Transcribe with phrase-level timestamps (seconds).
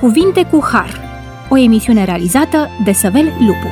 [0.00, 1.00] Cuvinte cu Har,
[1.50, 3.68] o emisiune realizată de Săvel Lupu.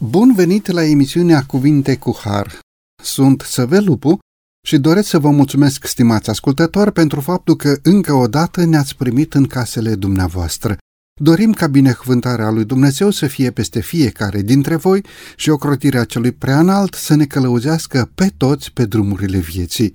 [0.00, 2.58] Bun venit la emisiunea Cuvinte cu Har.
[3.02, 4.18] Sunt Săvel Lupu
[4.66, 9.34] și doresc să vă mulțumesc, stimați ascultători, pentru faptul că încă o dată ne-ați primit
[9.34, 10.76] în casele dumneavoastră.
[11.20, 15.04] Dorim ca binecuvântarea lui Dumnezeu să fie peste fiecare dintre voi
[15.36, 19.92] și ocrotirea celui preanalt să ne călăuzească pe toți pe drumurile vieții.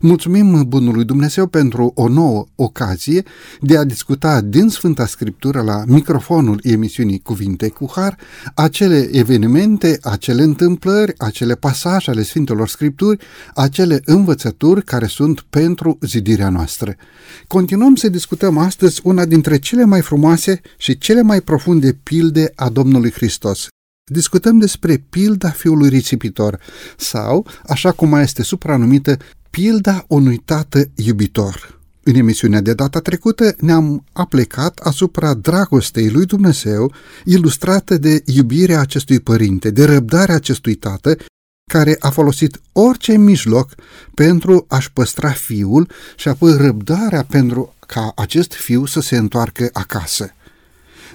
[0.00, 3.22] Mulțumim Bunului Dumnezeu pentru o nouă ocazie
[3.60, 8.16] de a discuta din Sfânta Scriptură la microfonul emisiunii Cuvinte cu Har
[8.54, 13.24] acele evenimente, acele întâmplări, acele pasaje ale Sfintelor Scripturi,
[13.54, 16.94] acele învățături care sunt pentru zidirea noastră.
[17.46, 22.68] Continuăm să discutăm astăzi una dintre cele mai frumoase și cele mai profunde pilde a
[22.68, 23.68] Domnului Hristos,
[24.12, 26.60] discutăm despre pilda fiului risipitor
[26.96, 29.16] sau, așa cum mai este supranumită,
[29.50, 31.80] Pilda unui tată iubitor.
[32.02, 36.92] În emisiunea de data trecută ne-am aplecat asupra dragostei lui Dumnezeu,
[37.24, 41.16] ilustrată de iubirea acestui părinte, de răbdarea acestui tată,
[41.72, 43.74] care a folosit orice mijloc
[44.14, 50.32] pentru a-și păstra fiul și apoi răbdarea pentru ca acest fiu să se întoarcă acasă.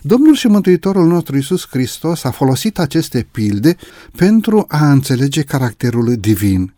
[0.06, 3.76] Domnul și Mântuitorul nostru Iisus Hristos a folosit aceste pilde
[4.16, 6.74] pentru a înțelege caracterul divin.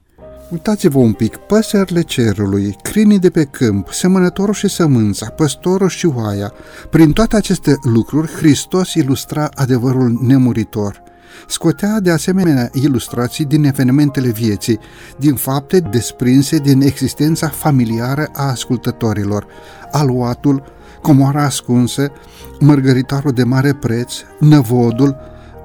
[0.49, 6.53] Uitați-vă un pic, păsările cerului, crinii de pe câmp, semănătorul și sămânța, păstorul și oaia,
[6.89, 11.03] prin toate aceste lucruri, Hristos ilustra adevărul nemuritor.
[11.47, 14.79] Scotea de asemenea ilustrații din evenimentele vieții,
[15.17, 19.47] din fapte desprinse din existența familiară a ascultătorilor,
[19.91, 20.74] aluatul,
[21.05, 22.11] comoara ascunsă,
[22.59, 25.15] mărgăritarul de mare preț, năvodul,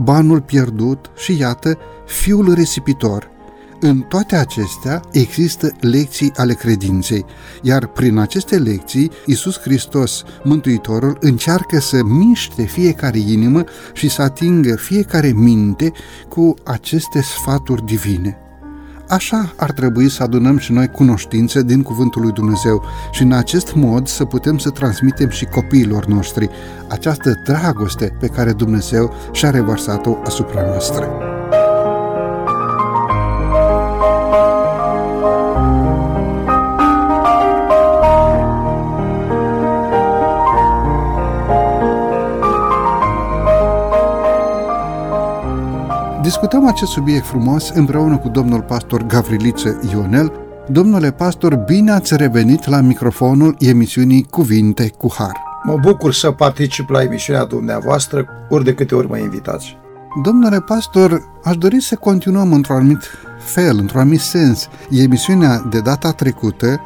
[0.03, 3.29] banul pierdut și, iată, fiul risipitor–
[3.83, 7.25] în toate acestea există lecții ale credinței,
[7.63, 14.77] iar prin aceste lecții Isus Hristos, Mântuitorul, încearcă să miște fiecare inimă și să atingă
[14.77, 15.93] fiecare minte
[16.29, 18.50] cu aceste sfaturi divine.
[19.11, 23.75] Așa ar trebui să adunăm și noi cunoștințe din Cuvântul lui Dumnezeu și în acest
[23.75, 26.51] mod să putem să transmitem și copiilor noștri
[26.89, 31.30] această dragoste pe care Dumnezeu și-a revărsat-o asupra noastră.
[46.31, 50.33] Discutăm acest subiect frumos împreună cu domnul pastor Gavriliță Ionel.
[50.69, 55.33] Domnule pastor, bine ați revenit la microfonul emisiunii Cuvinte cu Har.
[55.65, 59.77] Mă bucur să particip la emisiunea dumneavoastră ori de câte ori mă invitați.
[60.23, 63.03] Domnule pastor, aș dori să continuăm într-un anumit
[63.39, 66.81] fel, într-un anumit sens, emisiunea de data trecută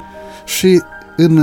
[0.44, 0.82] și
[1.16, 1.38] în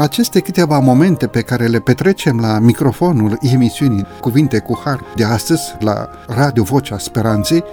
[0.00, 5.76] aceste câteva momente pe care le petrecem la microfonul emisiunii Cuvinte cu Har de astăzi,
[5.78, 7.64] la Radio Vocea Speranței,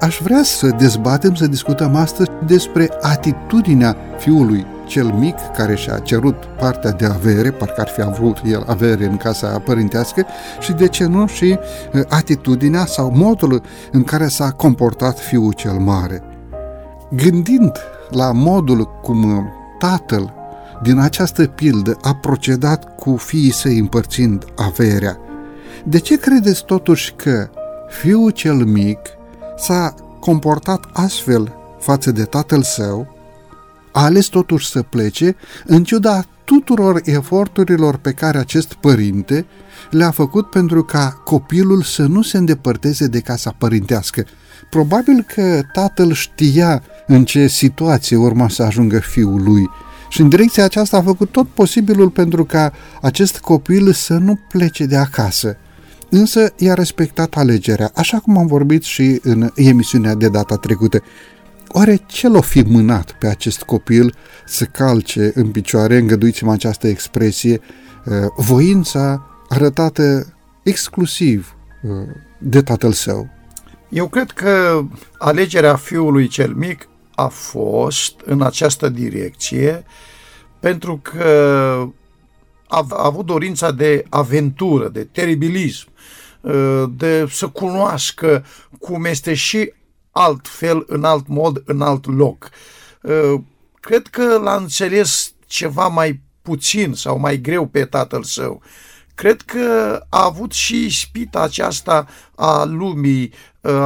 [0.00, 6.44] aș vrea să dezbatem, să discutăm astăzi despre atitudinea fiului cel mic care și-a cerut
[6.58, 10.26] partea de avere, parcă ar fi avut el avere în casa părintească
[10.60, 11.58] și de ce nu și
[11.92, 16.22] uh, atitudinea sau modul în care s-a comportat fiul cel mare.
[17.10, 17.72] Gândind
[18.10, 20.34] la modul cum tatăl
[20.82, 25.18] din această pildă a procedat cu fiii săi împărțind averea.
[25.84, 27.48] De ce credeți totuși că
[27.88, 28.98] fiul cel mic
[29.56, 33.16] s-a comportat astfel față de tatăl său,
[33.92, 39.46] a ales totuși să plece, în ciuda tuturor eforturilor pe care acest părinte
[39.90, 44.24] le-a făcut pentru ca copilul să nu se îndepărteze de casa părintească.
[44.70, 49.70] Probabil că tatăl știa în ce situație urma să ajungă fiul lui
[50.08, 52.72] și în direcția aceasta a făcut tot posibilul pentru ca
[53.02, 55.56] acest copil să nu plece de acasă.
[56.10, 61.02] Însă i-a respectat alegerea, așa cum am vorbit și în emisiunea de data trecută.
[61.68, 64.14] Oare ce l-o fi mânat pe acest copil
[64.46, 67.60] să calce în picioare, îngăduiți-mă această expresie,
[68.04, 71.90] uh, voința arătată exclusiv uh,
[72.38, 73.28] de tatăl său?
[73.88, 74.82] Eu cred că
[75.18, 79.84] alegerea fiului cel mic a fost în această direcție
[80.60, 81.24] pentru că
[82.66, 85.88] a, a avut dorința de aventură, de teribilism,
[86.44, 88.44] ă, de să cunoască
[88.78, 89.72] cum este și
[90.10, 92.50] altfel, în alt mod, în alt loc.
[93.04, 93.42] Ă,
[93.80, 98.62] cred că l-a înțeles ceva mai puțin sau mai greu pe tatăl său.
[99.16, 103.32] Cred că a avut și spita aceasta a lumii,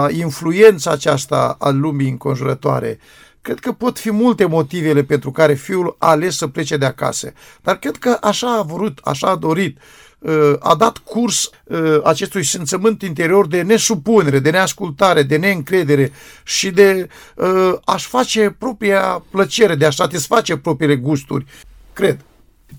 [0.08, 2.98] influența aceasta a lumii înconjurătoare
[3.42, 7.32] Cred că pot fi multe motivele pentru care fiul a ales să plece de acasă,
[7.62, 9.78] dar cred că așa a vrut, așa a dorit
[10.18, 16.12] uh, a dat curs uh, acestui simțământ interior de nesupunere, de neascultare, de neîncredere
[16.44, 21.46] și de uh, a-și face propria plăcere, de a satisface propriile gusturi.
[21.92, 22.24] Cred.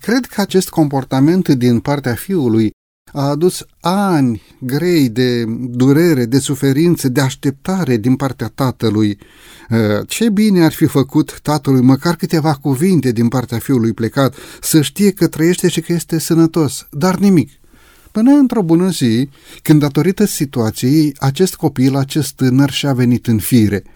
[0.00, 2.70] Cred că acest comportament din partea fiului
[3.12, 9.18] a adus ani grei de durere, de suferință, de așteptare din partea tatălui.
[9.70, 14.82] Uh, ce bine ar fi făcut tatălui măcar câteva cuvinte din partea fiului plecat, să
[14.82, 17.50] știe că trăiește și că este sănătos, dar nimic.
[18.12, 19.28] Până într-o bună zi,
[19.62, 23.82] când datorită situației, acest copil, acest tânăr și-a venit în fire–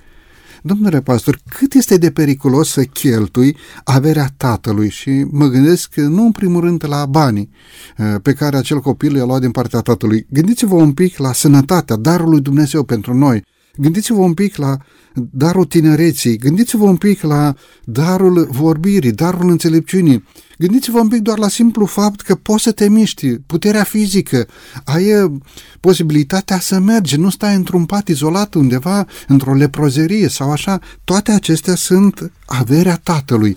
[0.67, 6.33] Domnule pastor, cât este de periculos să cheltui averea tatălui și mă gândesc nu în
[6.33, 7.51] primul rând la banii
[7.99, 10.27] uh, pe care acel copil i-a luat din partea tatălui.
[10.31, 13.45] Gândiți-vă un pic la sănătatea, darul lui Dumnezeu pentru noi.
[13.77, 14.77] Gândiți-vă un pic la
[15.31, 20.25] darul tinereții, gândiți-vă un pic la darul vorbirii, darul înțelepciunii,
[20.59, 24.47] gândiți-vă un pic doar la simplu fapt că poți să te miști, puterea fizică,
[24.85, 25.33] ai uh,
[25.81, 31.75] posibilitatea să mergi, nu stai într-un pat izolat undeva, într-o leprozerie sau așa, toate acestea
[31.75, 33.57] sunt averea tatălui.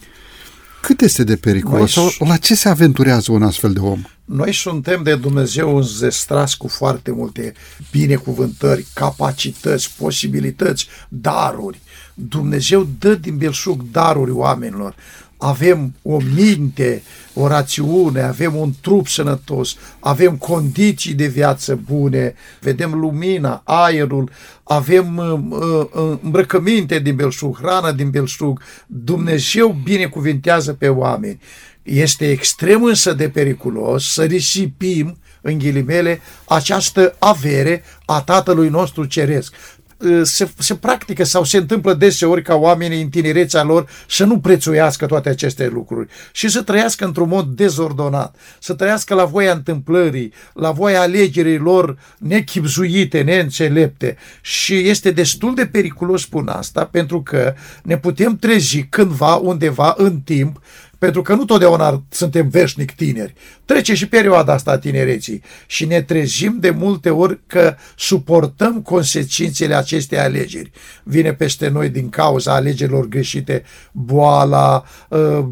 [0.81, 1.91] Cât este de periculos?
[1.91, 4.01] Sau la ce se aventurează un astfel de om?
[4.25, 7.53] Noi suntem de Dumnezeu înzestrați cu foarte multe
[7.91, 11.79] binecuvântări, capacități, posibilități, daruri.
[12.13, 14.95] Dumnezeu dă din belșug daruri oamenilor.
[15.41, 17.01] Avem o minte,
[17.33, 24.29] o rațiune, avem un trup sănătos, avem condiții de viață bune, vedem lumina, aerul,
[24.63, 28.61] avem uh, uh, îmbrăcăminte din belșug, hrană din belșug.
[28.87, 31.39] Dumnezeu binecuvintează pe oameni.
[31.83, 39.53] Este extrem însă de periculos să risipim, în ghilimele, această avere a Tatălui nostru Ceresc.
[39.99, 44.39] Uh, se, se practică sau se întâmplă deseori ca oamenii în tinerețea lor să nu
[44.39, 50.33] prețuiască toate aceste lucruri și să trăiască într-un mod dezordonat, să trăiască la voia întâmplării,
[50.53, 54.17] la voia alegerii lor nechipzuite, neînțelepte.
[54.41, 57.53] Și este destul de periculos spun asta pentru că
[57.83, 60.61] ne putem trezi cândva, undeva, în timp,
[60.99, 63.33] pentru că nu totdeauna suntem veșnic tineri.
[63.65, 69.75] Trece și perioada asta a tinereții și ne trezim de multe ori că suportăm consecințele
[69.75, 70.71] acestei alegeri.
[71.03, 75.45] Vine peste noi din cauza alegerilor greșite boala, uh,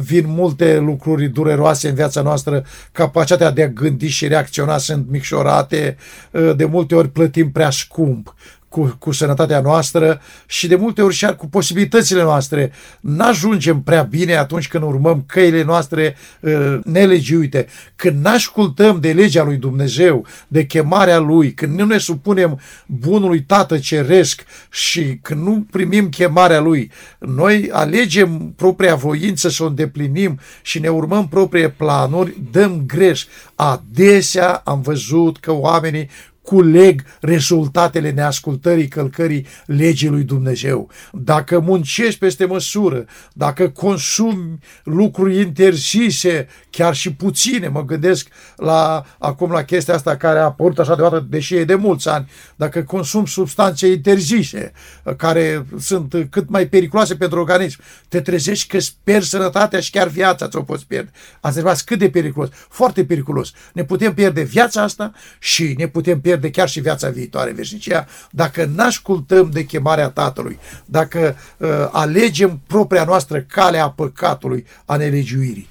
[0.00, 5.96] vin multe lucruri dureroase în viața noastră, capacitatea de a gândi și reacționa sunt micșorate,
[6.30, 8.34] uh, de multe ori plătim prea scump
[8.72, 12.72] cu, cu sănătatea noastră și de multe ori și cu posibilitățile noastre.
[13.00, 17.66] N-ajungem prea bine atunci când urmăm căile noastre uh, nelegiuite,
[17.96, 23.78] când n-ascultăm de legea lui Dumnezeu, de chemarea lui, când nu ne supunem bunului Tată
[23.78, 26.90] Ceresc și când nu primim chemarea lui.
[27.18, 33.24] Noi alegem propria voință să o îndeplinim și ne urmăm proprie planuri, dăm greș.
[33.54, 36.08] Adesea am văzut că oamenii
[36.42, 40.90] culeg rezultatele neascultării călcării legii lui Dumnezeu.
[41.12, 49.50] Dacă muncești peste măsură, dacă consumi lucruri interzise, chiar și puține, mă gândesc la, acum
[49.50, 53.26] la chestia asta care a apărut așa deodată, deși e de mulți ani, dacă consumi
[53.26, 54.72] substanțe interzise,
[55.16, 60.48] care sunt cât mai periculoase pentru organism, te trezești că sper sănătatea și chiar viața
[60.48, 61.10] ți-o poți pierde.
[61.40, 62.48] Ați cât de periculos?
[62.68, 63.52] Foarte periculos.
[63.72, 68.06] Ne putem pierde viața asta și ne putem pierde pierde chiar și viața viitoare, veșnicia,
[68.30, 75.68] dacă n-ascultăm de chemarea Tatălui, dacă uh, alegem propria noastră cale a păcatului, a nelegiuirii.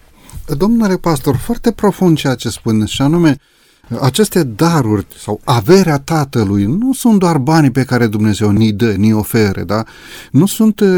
[0.57, 3.35] Domnule pastor, foarte profund ceea ce spuneți, și anume,
[4.01, 9.13] aceste daruri sau averea Tatălui nu sunt doar banii pe care Dumnezeu ni dă, ni
[9.13, 9.83] oferă, da?
[10.31, 10.89] Nu sunt uh,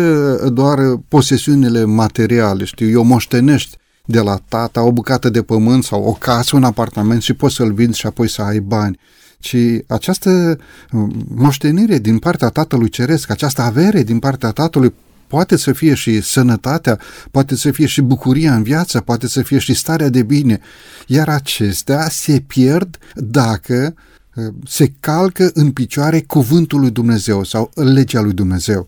[0.51, 6.11] doar posesiunile materiale, știu, eu moștenești de la tata o bucată de pământ sau o
[6.11, 8.99] casă, un apartament și poți să-l vinzi și apoi să ai bani
[9.43, 10.57] ci această
[10.91, 14.93] uh, moștenire din partea Tatălui Ceresc, această avere din partea Tatălui
[15.27, 16.99] poate să fie și sănătatea,
[17.31, 20.59] poate să fie și bucuria în viață, poate să fie și starea de bine,
[21.07, 23.93] iar acestea se pierd dacă
[24.35, 28.87] uh, se calcă în picioare cuvântul lui Dumnezeu sau legea lui Dumnezeu.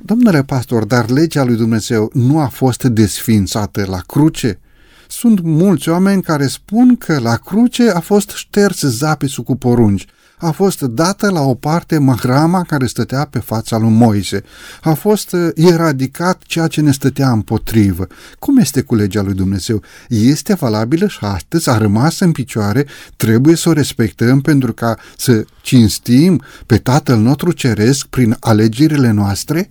[0.00, 4.58] Domnule pastor, dar legea lui Dumnezeu nu a fost desfințată la cruce?
[5.08, 10.06] Sunt mulți oameni care spun că la cruce a fost șters zapisul cu porunci,
[10.38, 14.42] a fost dată la o parte mahrama care stătea pe fața lui Moise.
[14.80, 18.06] A fost uh, eradicat ceea ce ne stătea împotrivă.
[18.38, 19.82] Cum este cu legea lui Dumnezeu?
[20.08, 22.86] Este valabilă și astăzi a rămas în picioare,
[23.16, 29.68] trebuie să o respectăm pentru ca să cinstim pe Tatăl nostru Ceresc prin alegerile noastre?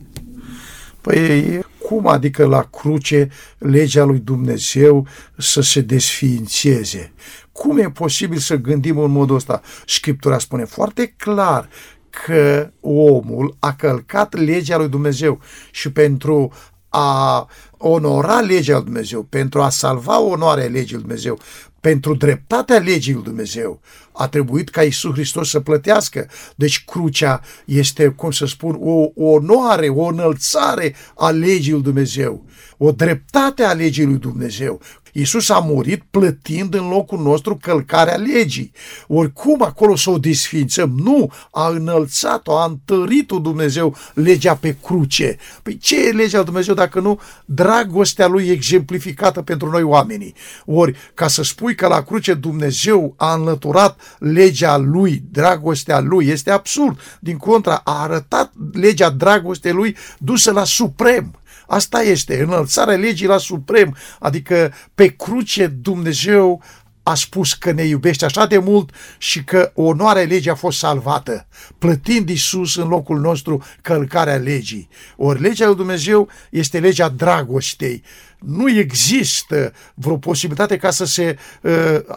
[1.02, 7.14] Păi cum adică la cruce legea lui Dumnezeu să se desființeze?
[7.52, 9.62] Cum e posibil să gândim în modul ăsta?
[9.86, 11.70] Scriptura spune foarte clar
[12.10, 15.40] că omul a călcat legea lui Dumnezeu
[15.72, 16.52] și pentru
[16.90, 17.48] a
[17.88, 21.40] onora legea lui Dumnezeu, pentru a salva onoarea legii lui Dumnezeu,
[21.80, 26.28] pentru dreptatea legii lui Dumnezeu, a trebuit ca Isus Hristos să plătească.
[26.56, 32.46] Deci crucea este, cum să spun, o, o onoare, o înălțare a legii lui Dumnezeu,
[32.78, 34.82] o dreptate a legii lui Dumnezeu.
[35.18, 38.72] Iisus a murit plătind în locul nostru călcarea legii.
[39.08, 40.94] Oricum acolo să o desfințăm.
[41.04, 45.38] Nu, a înălțat-o, a întărit-o Dumnezeu legea pe cruce.
[45.64, 50.34] Păi ce e legea lui Dumnezeu dacă nu dragostea lui exemplificată pentru noi oamenii?
[50.66, 56.52] Ori ca să spui că la cruce Dumnezeu a înlăturat legea lui, dragostea lui, este
[56.52, 57.00] absurd.
[57.20, 61.40] Din contra, a arătat legea dragostei lui dusă la suprem.
[61.68, 66.64] Asta este, înălțarea legii la suprem, adică pe cruce Dumnezeu
[67.08, 71.48] a spus că ne iubește așa de mult și că onoarea legii a fost salvată,
[71.78, 74.90] plătind Isus în locul nostru călcarea legii.
[75.18, 78.04] Ori legea lui Dumnezeu este legea dragostei.
[78.40, 81.72] Nu există vreo posibilitate ca să se uh,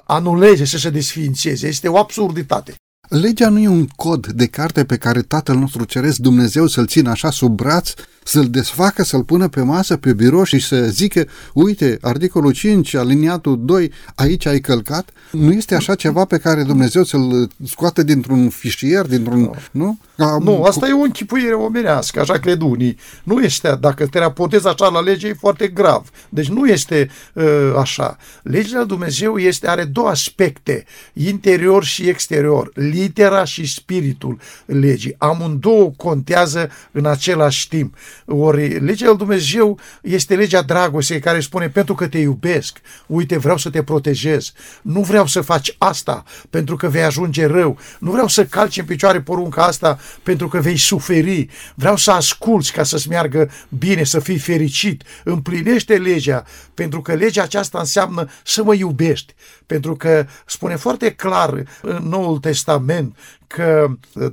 [0.05, 1.67] anuleze, să se desființeze.
[1.67, 2.75] Este o absurditate.
[3.09, 7.11] Legea nu e un cod de carte pe care Tatăl nostru Ceresc Dumnezeu să-l țină
[7.11, 7.93] așa sub braț,
[8.29, 13.65] să-l desfacă, să-l pună pe masă, pe birou și să zică, uite, articolul 5, aliniatul
[13.65, 15.11] 2, aici ai călcat.
[15.31, 19.41] Nu este așa ceva pe care Dumnezeu să-l scoate dintr-un fișier, dintr-un...
[19.41, 19.51] No.
[19.71, 19.99] Nu?
[20.17, 22.99] Ca, nu, asta e o închipuire omenească, așa cred unii.
[23.23, 26.11] Nu este, dacă te raportezi așa la lege, e foarte grav.
[26.29, 27.45] Deci nu este uh,
[27.79, 28.17] așa.
[28.43, 35.15] Legea Dumnezeu este, are două aspecte, interior și exterior litera și spiritul legii.
[35.19, 37.95] Amândouă contează în același timp.
[38.27, 43.57] Ori legea lui Dumnezeu este legea dragostei care spune pentru că te iubesc, uite vreau
[43.57, 48.27] să te protejez, nu vreau să faci asta pentru că vei ajunge rău, nu vreau
[48.29, 53.09] să calci în picioare porunca asta pentru că vei suferi, vreau să asculți ca să-ți
[53.09, 56.45] meargă bine, să fii fericit, împlinește legea
[56.75, 59.35] pentru că legea aceasta înseamnă să mă iubești,
[59.67, 63.17] pentru că spune foarte clar în Noul Testament
[63.49, 63.87] că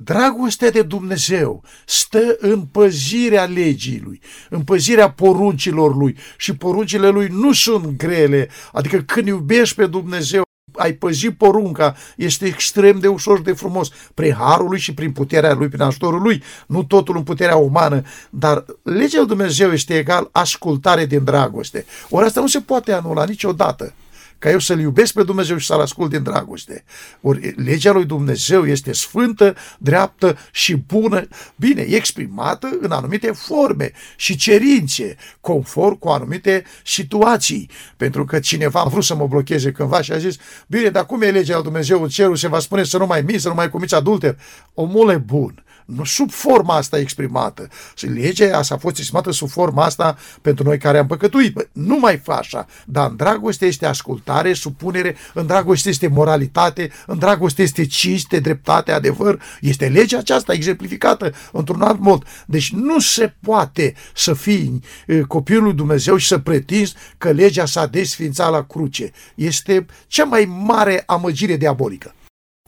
[0.03, 7.27] dragostea de Dumnezeu stă în păzirea legii lui, în păzirea poruncilor lui și poruncile lui
[7.31, 10.43] nu sunt grele, adică când iubești pe Dumnezeu
[10.77, 15.53] ai păzi porunca, este extrem de ușor de frumos, prin harul lui și prin puterea
[15.53, 20.29] lui, prin ajutorul lui, nu totul în puterea umană, dar legea lui Dumnezeu este egal
[20.31, 21.85] ascultare din dragoste.
[22.09, 23.93] Ori asta nu se poate anula niciodată
[24.39, 26.83] ca eu să-L iubesc pe Dumnezeu și să-L ascult din dragoste.
[27.21, 34.35] Ori legea lui Dumnezeu este sfântă, dreaptă și bună, bine, exprimată în anumite forme și
[34.35, 37.69] cerințe, conform cu anumite situații.
[37.97, 40.35] Pentru că cineva a vrut să mă blocheze cândva și a zis,
[40.67, 43.21] bine, dar cum e legea lui Dumnezeu în cerul, se va spune să nu mai
[43.21, 44.37] minți, să nu mai comiți adulter.
[44.73, 47.67] Omule bun, nu sub forma asta exprimată.
[47.95, 51.53] Și legea asta a fost exprimată sub forma asta pentru noi care am păcătuit.
[51.53, 52.65] Bă, nu mai fa așa.
[52.85, 58.91] Dar în dragoste este ascultare, supunere, în dragoste este moralitate, în dragoste este cinste, dreptate,
[58.91, 59.41] adevăr.
[59.61, 62.23] Este legea aceasta exemplificată într-un alt mod.
[62.45, 64.81] Deci nu se poate să fii
[65.27, 69.11] copilul lui Dumnezeu și să pretinzi că legea s-a desfințat la cruce.
[69.35, 72.14] Este cea mai mare amăgire diabolică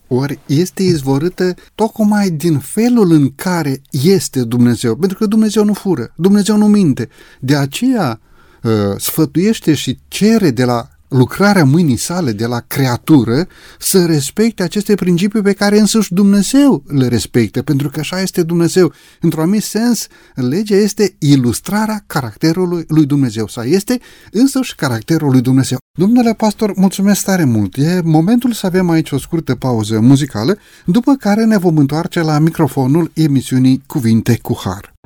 [0.08, 6.14] ori este izvorâtă tocmai din felul în care este Dumnezeu, pentru că Dumnezeu nu fură,
[6.16, 7.10] Dumnezeu nu minte.
[7.40, 8.20] De aceea
[8.64, 13.48] uh, sfătuiește și cere de la lucrarea mâinii sale de la creatură
[13.80, 18.94] să respecte aceste principii pe care însuși Dumnezeu le respectă, pentru că așa este Dumnezeu.
[19.22, 24.00] Într-un anumit sens, legea este ilustrarea caracterului lui Dumnezeu, sau este
[24.32, 25.78] însuși caracterul lui Dumnezeu.
[25.98, 27.78] Domnule pastor, mulțumesc tare mult.
[27.78, 32.40] E momentul să avem aici o scurtă pauză muzicală, după care ne vom întoarce la
[32.40, 34.97] microfonul emisiunii Cuvinte cu Har.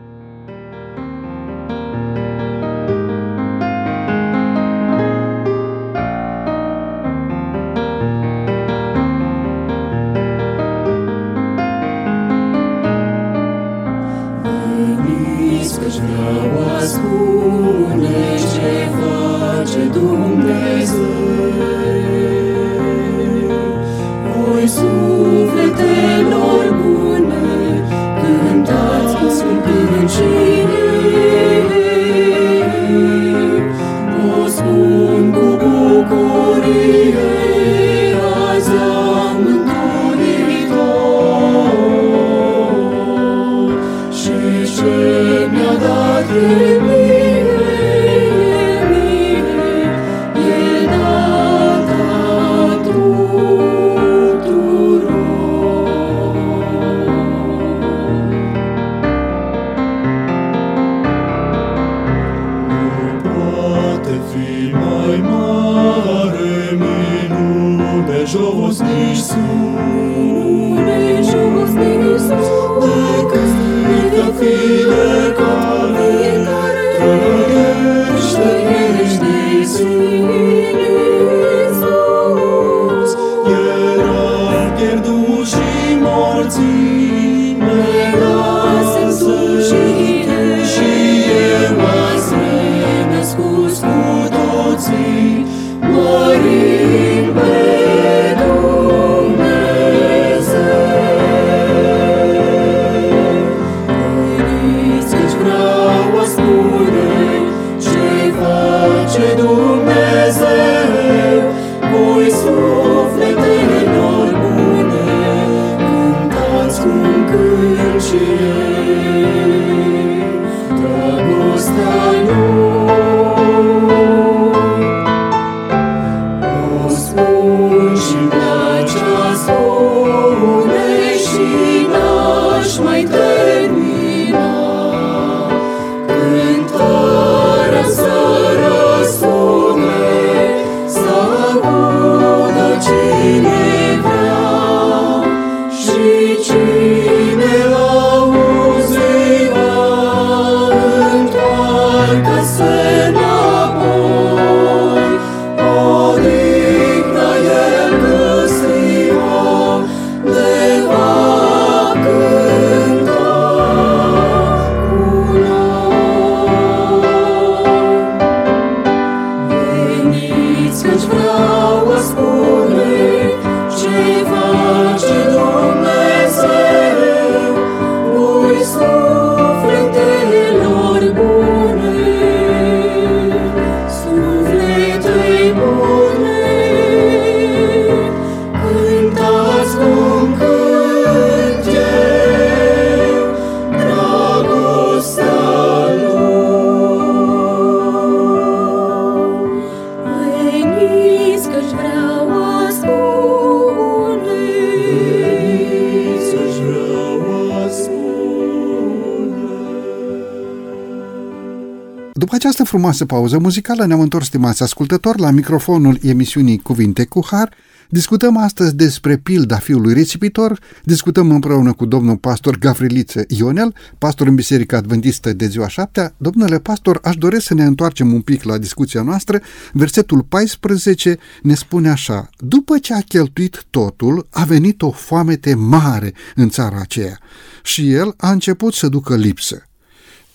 [212.71, 217.53] Frumoasă pauză muzicală ne-am întors, stimați ascultători, la microfonul emisiunii Cuvinte cu Har.
[217.89, 224.35] Discutăm astăzi despre pilda fiului recipitor, discutăm împreună cu domnul pastor Gavriliță Ionel, pastor în
[224.35, 226.13] Biserica Adventistă de ziua șaptea.
[226.17, 229.41] Domnule pastor, aș dori să ne întoarcem un pic la discuția noastră.
[229.73, 236.13] Versetul 14 ne spune așa, după ce a cheltuit totul, a venit o foamete mare
[236.35, 237.17] în țara aceea
[237.63, 239.65] și el a început să ducă lipsă.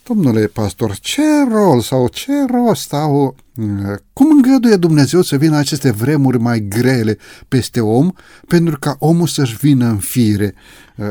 [0.09, 3.37] Domnule pastor, ce rol sau ce rost au,
[4.13, 8.13] cum îngăduie Dumnezeu să vină aceste vremuri mai grele peste om
[8.47, 10.55] pentru ca omul să-și vină în fire?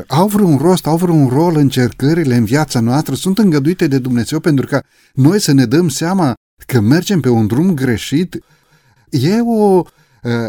[0.07, 3.15] Au vreun rost, au vreun rol încercările în viața noastră?
[3.15, 6.33] Sunt îngăduite de Dumnezeu pentru ca noi să ne dăm seama
[6.65, 8.43] că mergem pe un drum greșit?
[9.09, 9.83] E o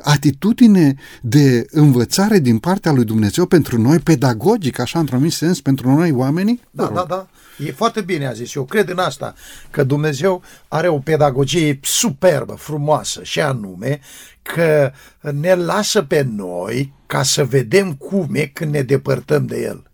[0.03, 6.13] atitudine de învățare din partea lui Dumnezeu pentru noi, pedagogic, așa într-un sens, pentru noi
[6.13, 6.61] oamenii?
[6.71, 7.27] Da, da, da.
[7.59, 8.55] E foarte bine, a zis.
[8.55, 9.35] Eu cred în asta,
[9.71, 14.01] că Dumnezeu are o pedagogie superbă, frumoasă, și anume
[14.43, 14.93] că
[15.33, 19.85] ne lasă pe noi ca să vedem cum e când ne depărtăm de El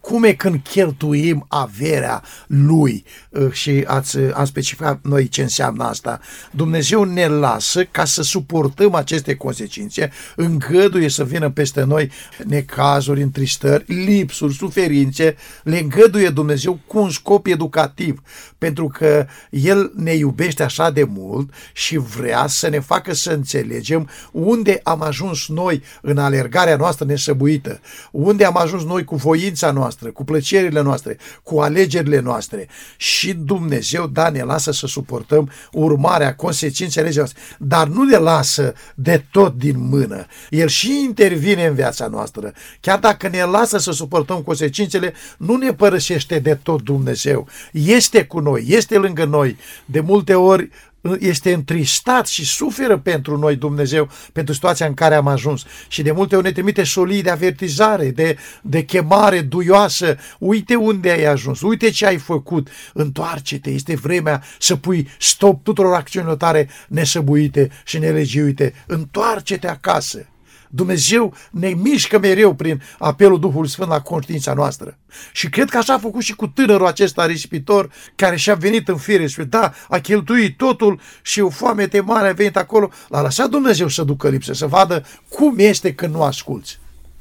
[0.00, 5.84] cum e când cheltuim averea lui uh, și ați, uh, am specificat noi ce înseamnă
[5.84, 6.20] asta.
[6.50, 12.10] Dumnezeu ne lasă ca să suportăm aceste consecințe, îngăduie să vină peste noi
[12.44, 18.22] necazuri, întristări, lipsuri, suferințe, le îngăduie Dumnezeu cu un scop educativ,
[18.58, 24.08] pentru că El ne iubește așa de mult și vrea să ne facă să înțelegem
[24.32, 29.82] unde am ajuns noi în alergarea noastră nesăbuită, unde am ajuns noi cu voința noastră,
[29.84, 32.68] noastră, cu plăcerile noastre, cu alegerile noastre.
[32.96, 38.74] Și Dumnezeu, da, ne lasă să suportăm urmarea, consecințele legii noastre, dar nu ne lasă
[38.94, 40.26] de tot din mână.
[40.50, 42.52] El și intervine în viața noastră.
[42.80, 47.48] Chiar dacă ne lasă să suportăm consecințele, nu ne părăsește de tot Dumnezeu.
[47.72, 49.56] Este cu noi, este lângă noi.
[49.84, 50.70] De multe ori
[51.18, 55.64] este întristat și suferă pentru noi Dumnezeu, pentru situația în care am ajuns.
[55.88, 60.16] Și de multe ori ne trimite solii de avertizare, de, de chemare duioasă.
[60.38, 65.94] Uite unde ai ajuns, uite ce ai făcut, întoarce-te, este vremea să pui stop tuturor
[65.94, 68.74] acțiunilor tale nesăbuite și nelegiuite.
[68.86, 70.28] Întoarce-te acasă.
[70.74, 74.98] Dumnezeu ne mișcă mereu prin apelul Duhului Sfânt la conștiința noastră.
[75.32, 78.96] Și cred că așa a făcut și cu tânărul acesta risipitor care și-a venit în
[78.96, 82.90] fire și da, a cheltuit totul și o foame de mare a venit acolo.
[83.08, 86.78] L-a lăsat Dumnezeu să ducă lipsă, să vadă cum este când nu asculți.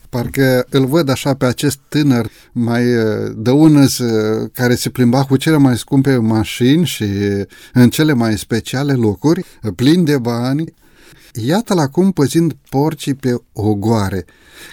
[0.09, 5.37] Parcă îl văd așa pe acest tânăr mai uh, dăunăs uh, care se plimba cu
[5.37, 7.05] cele mai scumpe mașini și
[7.73, 10.73] în cele mai speciale locuri, plin de bani,
[11.41, 14.25] Iată-l acum păzind porcii pe ogoare.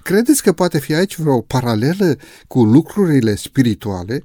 [0.02, 4.24] Credeți că poate fi aici vreo paralelă cu lucrurile spirituale?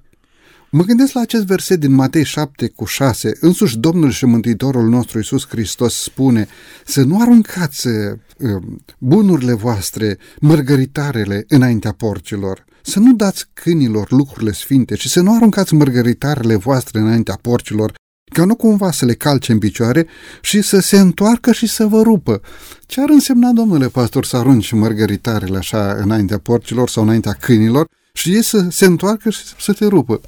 [0.71, 3.31] Mă gândesc la acest verset din Matei 7 cu 6.
[3.39, 6.47] Însuși Domnul și Mântuitorul nostru Iisus Hristos spune
[6.85, 8.61] să nu aruncați uh,
[8.97, 12.65] bunurile voastre, mărgăritarele, înaintea porcilor.
[12.81, 17.93] Să nu dați câinilor lucrurile sfinte și să nu aruncați mărgăritarele voastre înaintea porcilor,
[18.33, 20.07] ca nu cumva să le calce în picioare
[20.41, 22.41] și să se întoarcă și să vă rupă.
[22.85, 28.33] Ce ar însemna, domnule pastor, să arunci mărgăritarele așa înaintea porcilor sau înaintea câinilor și
[28.33, 30.21] ei să se întoarcă și să te rupă?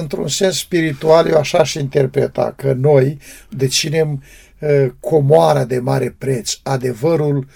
[0.00, 4.22] Într-un sens spiritual, eu așa și interpreta că noi deținem
[5.00, 7.46] comoara de mare preț, adevărul uh,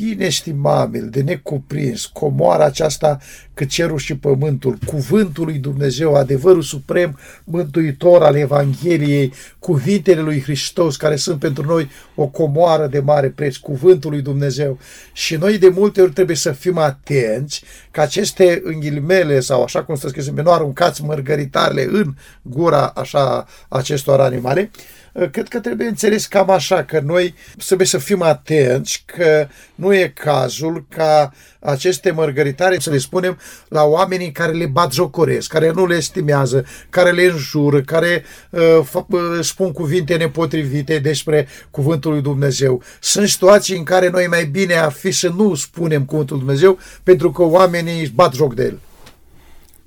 [0.00, 3.18] inestimabil, de necuprins, comoara aceasta
[3.54, 10.96] că cerul și pământul, cuvântul lui Dumnezeu, adevărul suprem, mântuitor al Evangheliei, cuvintele lui Hristos,
[10.96, 14.78] care sunt pentru noi o comoară de mare preț, cuvântul lui Dumnezeu.
[15.12, 19.94] Și noi de multe ori trebuie să fim atenți că aceste înghilimele sau așa cum
[19.94, 24.99] stă scris nu aruncați mărgăritarele în gura așa acestor animale, Uh,
[25.30, 27.34] cred că trebuie înțeles cam așa, că noi
[27.66, 33.82] trebuie să fim atenți că nu e cazul ca aceste mărgăritare să le spunem la
[33.82, 39.20] oamenii care le bat jocoresc, care nu le estimează, care le înjură, care uh, uh,
[39.40, 42.82] spun cuvinte nepotrivite despre cuvântul lui Dumnezeu.
[43.00, 46.78] Sunt situații în care noi mai bine ar fi să nu spunem cuvântul lui Dumnezeu
[47.02, 48.78] pentru că oamenii își bat joc de el.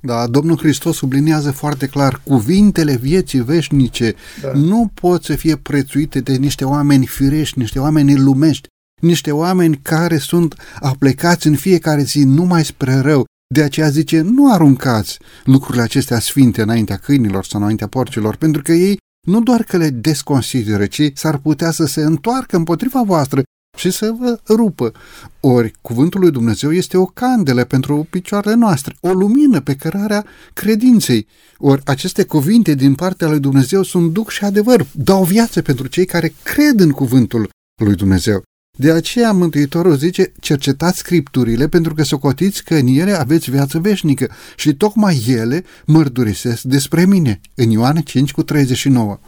[0.06, 4.52] Da, Domnul Hristos subliniază foarte clar, cuvintele vieții veșnice da.
[4.52, 8.68] nu pot să fie prețuite de niște oameni firești, niște oameni lumești,
[9.02, 13.24] niște oameni care sunt aplecați în fiecare zi numai spre rău.
[13.54, 18.72] De aceea zice, nu aruncați lucrurile acestea sfinte înaintea câinilor sau înaintea porcilor, pentru că
[18.72, 23.42] ei nu doar că le desconsideră, ci s-ar putea să se întoarcă împotriva voastră
[23.74, 24.92] și să vă rupă.
[25.40, 31.26] Ori cuvântul lui Dumnezeu este o candelă pentru picioarele noastre, o lumină pe cărarea credinței.
[31.58, 36.04] Ori aceste cuvinte din partea lui Dumnezeu sunt duc și adevăr, dau viață pentru cei
[36.04, 37.48] care cred în cuvântul
[37.82, 38.42] lui Dumnezeu.
[38.78, 44.30] De aceea Mântuitorul zice, cercetați scripturile pentru că socotiți că în ele aveți viață veșnică
[44.56, 47.40] și tocmai ele mărturisesc despre mine.
[47.54, 49.18] În Ioan 5 cu 39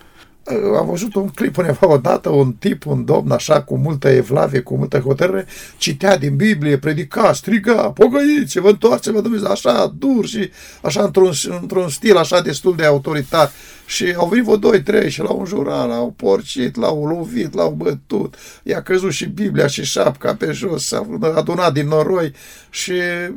[0.78, 4.76] am văzut un clip undeva odată, un tip, un domn așa cu multă evlavie, cu
[4.76, 10.50] multă hotărâre, citea din Biblie, predica, striga, pogăiți-vă, întoarce-vă Dumnezeu, așa dur și
[10.82, 13.50] așa într-un, într-un stil așa destul de autoritar.
[13.86, 18.34] Și au venit vreo doi, trei și l-au înjurat, l-au porcit, l-au lovit, l-au bătut.
[18.62, 22.32] I-a căzut și Biblia și șapca pe jos, s-a adunat din noroi
[22.70, 22.92] și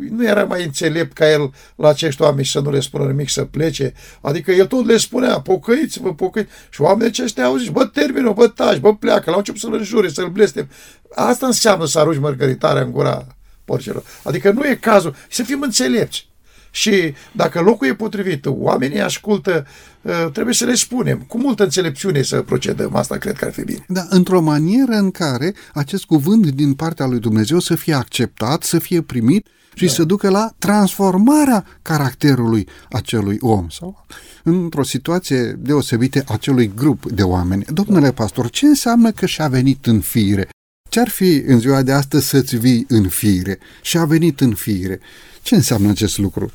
[0.09, 3.43] nu era mai înțelept ca el la acești oameni să nu le spună nimic să
[3.43, 3.93] plece.
[4.21, 6.49] Adică el tot le spunea, pocăiți-vă, pocăiți.
[6.69, 9.29] Și oamenii aceștia au zis, bă, termină, bă, taci, bă, pleacă.
[9.29, 10.69] L-au început să-l înjure, să-l blestem.
[11.15, 13.27] Asta înseamnă să arunci mărgăritarea în gura
[13.65, 14.03] porcilor.
[14.23, 15.15] Adică nu e cazul.
[15.29, 16.28] Să fim înțelepți.
[16.71, 19.65] Și dacă locul e potrivit, oamenii ascultă,
[20.05, 21.25] ă, trebuie să le spunem.
[21.27, 22.95] Cu multă înțelepciune să procedăm.
[22.95, 23.85] Asta cred că ar fi bine.
[23.87, 28.79] Da, într-o manieră în care acest cuvânt din partea lui Dumnezeu să fie acceptat, să
[28.79, 29.91] fie primit și da.
[29.91, 34.05] să ducă la transformarea caracterului acelui om sau
[34.43, 37.65] într-o situație deosebită acelui grup de oameni.
[37.73, 40.49] Domnule pastor, ce înseamnă că și-a venit în fire?
[40.89, 43.59] Ce-ar fi în ziua de astăzi să-ți vii în fire?
[43.81, 44.99] Și a venit în fire.
[45.41, 46.51] Ce înseamnă acest lucru?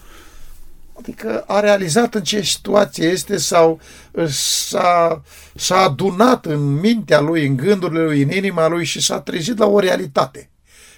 [0.98, 3.80] Adică a realizat în ce situație este sau
[4.28, 5.22] s-a,
[5.54, 9.66] s-a adunat în mintea lui, în gândurile lui, în inima lui și s-a trezit la
[9.66, 10.48] o realitate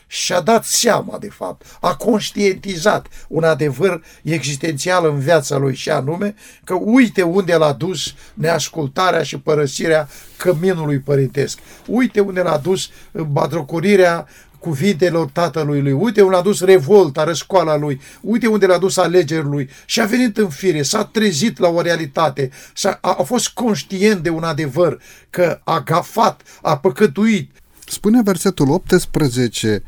[0.06, 6.34] și-a dat seama, de fapt, a conștientizat un adevăr existențial în viața lui și anume
[6.64, 11.58] că uite unde l-a dus neascultarea și părăsirea căminului părintesc.
[11.86, 14.26] Uite unde l-a dus badrocorirea
[14.66, 19.48] cuvintelor tatălui lui, uite unde a dus revolta, răscoala lui, uite unde l-a dus alegerile
[19.48, 22.50] lui și a venit în fire, s-a trezit la o realitate,
[22.82, 25.00] a a, a fost conștient de un adevăr,
[25.30, 27.50] că a gafat, a păcătuit.
[27.86, 29.82] Spune versetul 18,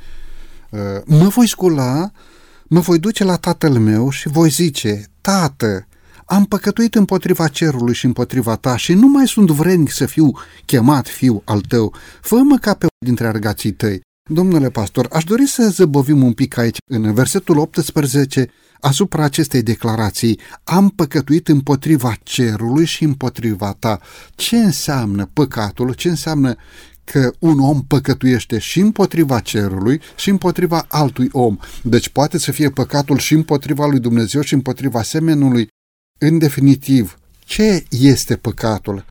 [0.70, 2.10] uh, mă voi scula,
[2.64, 5.86] mă voi duce la tatăl meu și voi zice, Tată,
[6.24, 10.30] am păcătuit împotriva cerului și împotriva ta și nu mai sunt vrednic să fiu
[10.66, 11.94] chemat fiu al tău.
[12.20, 14.06] Fă-mă ca pe dintre argații tăi.
[14.30, 20.40] Domnule pastor, aș dori să zăbovim un pic aici, în versetul 18, asupra acestei declarații.
[20.64, 24.00] Am păcătuit împotriva cerului și împotriva ta.
[24.34, 25.94] Ce înseamnă păcatul?
[25.94, 26.56] Ce înseamnă
[27.04, 31.56] că un om păcătuiește și împotriva cerului și împotriva altui om.
[31.82, 35.68] Deci poate să fie păcatul și împotriva lui Dumnezeu și împotriva semenului.
[36.18, 39.04] În definitiv, ce este păcatul?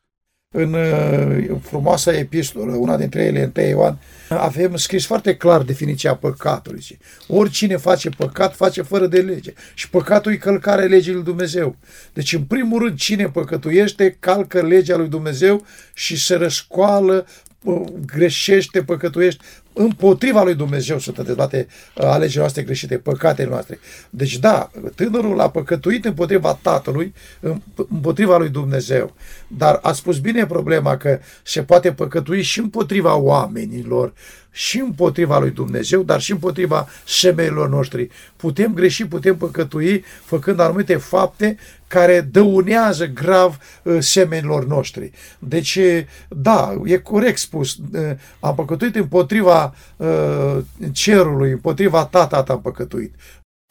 [0.54, 6.14] În uh, frumoasa epistolă, una dintre ele, în 1 Ioan, avem scris foarte clar definiția
[6.14, 6.98] păcatului.
[7.26, 9.52] Oricine face păcat, face fără de lege.
[9.74, 11.76] Și păcatul e călcarea legii lui Dumnezeu.
[12.12, 17.26] Deci, în primul rând, cine păcătuiește, calcă legea lui Dumnezeu și se răscoală
[18.06, 19.44] greșește, păcătuiește,
[19.78, 23.78] împotriva lui Dumnezeu sunt toate uh, alegerile noastre greșite, păcatele noastre.
[24.10, 27.14] Deci da, tânărul a păcătuit împotriva tatălui,
[27.90, 29.14] împotriva lui Dumnezeu.
[29.48, 34.12] Dar a spus bine problema că se poate păcătui și împotriva oamenilor,
[34.58, 38.08] și împotriva lui Dumnezeu, dar și împotriva semenilor noștri.
[38.36, 45.10] Putem greși, putem păcătui făcând anumite fapte care dăunează grav uh, semenilor noștri.
[45.38, 45.78] Deci,
[46.28, 50.58] da, e corect spus, uh, am păcătuit împotriva uh,
[50.92, 53.14] cerului, împotriva tata am păcătuit.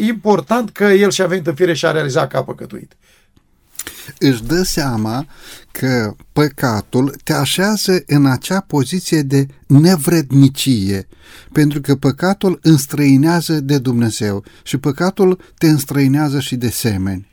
[0.04, 2.97] Important că el și-a venit în fire și a realizat că a păcătuit
[4.20, 5.26] își dă seama
[5.72, 11.08] că păcatul te așează în acea poziție de nevrednicie,
[11.52, 17.28] pentru că păcatul înstrăinează de Dumnezeu și păcatul te înstrăinează și de semeni.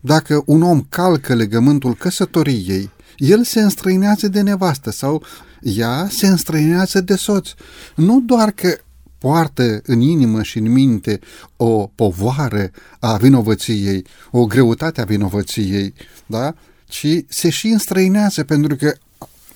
[0.00, 5.22] Dacă un om calcă legământul căsătoriei, el se înstrăinează de nevastă sau
[5.60, 7.50] ea se înstrăinează de soț.
[7.94, 8.78] Nu doar că
[9.26, 11.20] poartă în inimă și în minte
[11.56, 15.94] o povoară a vinovăției, o greutate a vinovăției,
[16.26, 16.54] da?
[16.84, 18.94] ci se și înstrăinează pentru că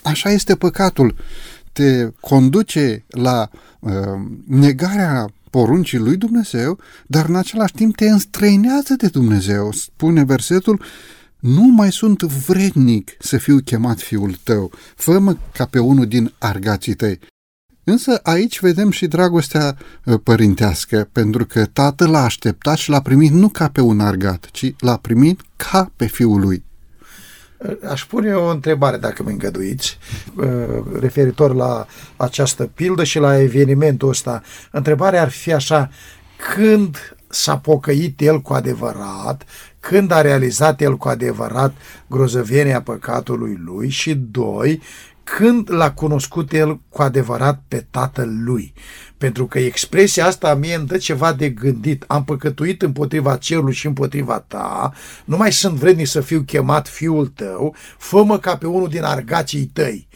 [0.02, 1.16] așa este păcatul.
[1.72, 3.92] Te conduce la uh,
[4.46, 9.72] negarea poruncii lui Dumnezeu, dar în același timp te înstrăinează de Dumnezeu.
[9.72, 10.82] Spune versetul,
[11.38, 16.94] nu mai sunt vrednic să fiu chemat fiul tău, fă ca pe unul din argații
[16.94, 17.18] tăi.
[17.84, 23.30] Însă aici vedem și dragostea uh, părintească, pentru că tatăl l-a așteptat și l-a primit
[23.30, 26.64] nu ca pe un argat, ci l-a primit ca pe fiul lui.
[27.58, 29.98] Uh, aș pune o întrebare, dacă mi îngăduiți,
[30.36, 30.46] uh,
[31.00, 34.42] referitor la această pildă și la evenimentul ăsta.
[34.70, 35.90] Întrebarea ar fi așa,
[36.54, 36.96] când
[37.28, 39.44] s-a pocăit el cu adevărat,
[39.80, 41.74] când a realizat el cu adevărat
[42.06, 44.82] grozăvenia păcatului lui și, doi,
[45.36, 48.72] când l-a cunoscut el cu adevărat pe tatăl lui.
[49.18, 52.04] Pentru că expresia asta mie îmi dă ceva de gândit.
[52.06, 54.92] Am păcătuit împotriva cerului și împotriva ta,
[55.24, 59.70] nu mai sunt vrednic să fiu chemat fiul tău, fă ca pe unul din argacii
[59.72, 60.08] tăi.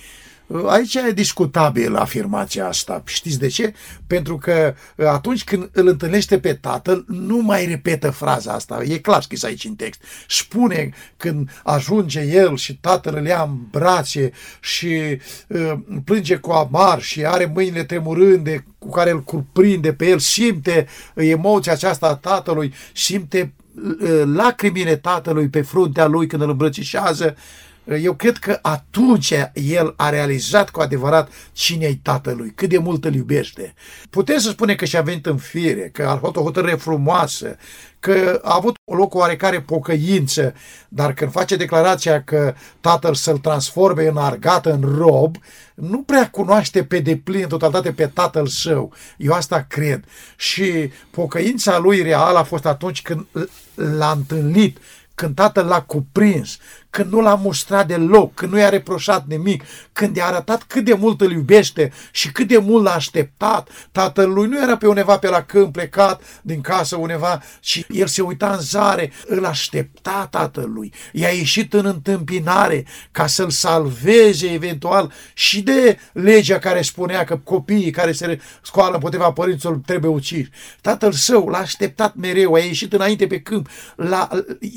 [0.67, 3.03] Aici e discutabil afirmația asta.
[3.07, 3.75] Știți de ce?
[4.07, 8.83] Pentru că uh, atunci când îl întâlnește pe tatăl, nu mai repetă fraza asta.
[8.83, 10.01] E clar scris aici în text.
[10.29, 14.31] Spune când ajunge el și tatăl îl ia în brațe
[14.61, 15.73] și uh,
[16.05, 21.73] plânge cu amar și are mâinile tremurânde cu care îl cuprinde pe el, simte emoția
[21.73, 23.53] aceasta a tatălui, simte
[24.01, 27.37] uh, lacrimile tatălui pe fruntea lui când îl îmbrățișează
[27.85, 33.05] eu cred că atunci el a realizat cu adevărat cine e tatălui, cât de mult
[33.05, 33.75] îl iubește.
[34.11, 37.57] Putem să spunem că și-a venit în fire, că a avut o hotărâre frumoasă,
[38.01, 40.55] că a avut o loc oarecare pocăință,
[40.89, 45.37] dar când face declarația că tatăl să-l transforme în argată, în rob,
[45.75, 48.93] nu prea cunoaște pe deplin, în totalitate, pe tatăl său.
[49.17, 50.05] Eu asta cred.
[50.37, 53.27] Și pocăința lui reală a fost atunci când
[53.75, 54.79] l-a întâlnit,
[55.15, 56.59] când tatăl l-a cuprins,
[56.95, 60.95] când nu l-a mustrat deloc, când nu i-a reproșat nimic, când i-a arătat cât de
[60.95, 63.69] mult îl iubește și cât de mult l-a așteptat.
[63.93, 68.23] Tatălui nu era pe undeva pe la câmp plecat din casă undeva și el se
[68.23, 70.93] uita în zare, îl aștepta tatălui.
[71.13, 77.91] I-a ieșit în întâmpinare ca să-l salveze eventual și de legea care spunea că copiii
[77.91, 80.51] care se scoală împotriva părinților trebuie uciși.
[80.81, 84.29] Tatăl său l-a așteptat mereu, a ieșit înainte pe câmp, l-a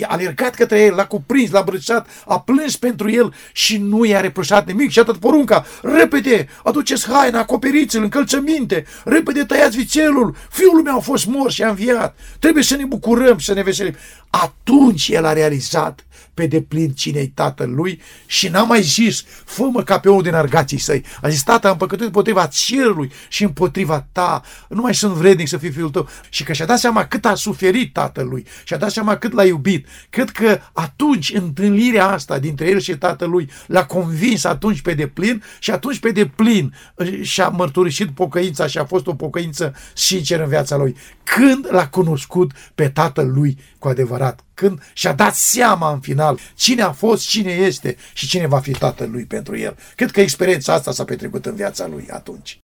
[0.02, 4.22] alergat către el, l-a cuprins, l-a îmbrățișat rugat, a plâns pentru el și nu i-a
[4.22, 4.92] reproșat nimic.
[4.92, 11.00] Și a dat porunca, repede, aduceți haina, acoperiți-l, încălțăminte, repede tăiați vițelul, fiul meu a
[11.00, 13.96] fost mort și a înviat, trebuie să ne bucurăm, să ne veselim.
[14.30, 16.06] Atunci el a realizat
[16.38, 20.78] pe deplin cine-i tatăl lui și n-a mai zis, fă-mă ca pe unul din argații
[20.78, 21.04] săi.
[21.22, 24.42] A zis, tata, am păcătuit împotriva cerului și împotriva ta.
[24.70, 26.10] Nu mai sunt vrednic să fii fiul tău.
[26.30, 29.88] Și că și-a dat seama cât a suferit tatălui și-a dat seama cât l-a iubit.
[30.10, 35.72] Cred că atunci întâlnirea asta dintre el și tatălui l-a convins atunci pe deplin și
[35.72, 40.76] atunci pe deplin uh, și-a mărturisit pocăința și a fost o pocăință sinceră în viața
[40.76, 40.96] lui.
[41.24, 46.82] Când l-a cunoscut pe tatăl lui cu adevărat, când și-a dat seama în final cine
[46.82, 49.78] a fost, cine este și cine va fi tatăl lui pentru el.
[49.96, 52.60] Cred că experiența asta s-a petrecut în viața lui atunci.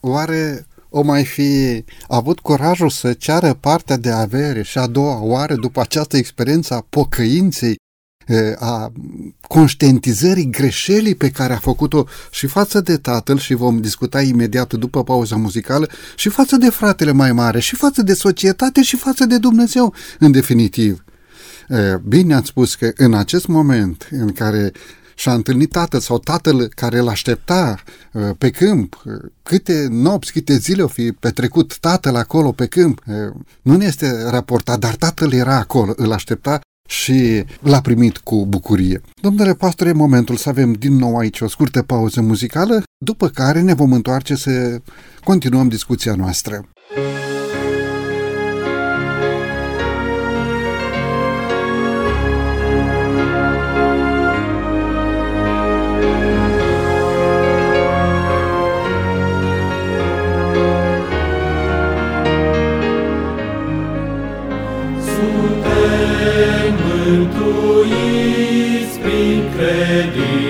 [0.00, 5.54] Oare o mai fi avut curajul să ceară partea de avere și a doua oară
[5.54, 7.76] după această experiență a pocăinței,
[8.58, 8.92] a
[9.40, 15.04] conștientizării greșelii pe care a făcut-o și față de tatăl, și vom discuta imediat după
[15.04, 19.38] pauza muzicală, și față de fratele mai mare, și față de societate, și față de
[19.38, 21.04] Dumnezeu, în definitiv.
[22.04, 24.72] Bine ați spus că în acest moment în care
[25.14, 27.82] și-a întâlnit tatăl sau tatăl care îl aștepta
[28.38, 29.02] pe câmp,
[29.42, 33.02] câte nopți, câte zile au fi petrecut tatăl acolo pe câmp,
[33.62, 39.00] nu ne este raportat, dar tatăl era acolo, îl aștepta și l-a primit cu bucurie.
[39.20, 43.60] Domnule pastor, e momentul să avem din nou aici o scurtă pauză muzicală, după care
[43.60, 44.80] ne vom întoarce să
[45.24, 46.68] continuăm discuția noastră.
[70.18, 70.47] He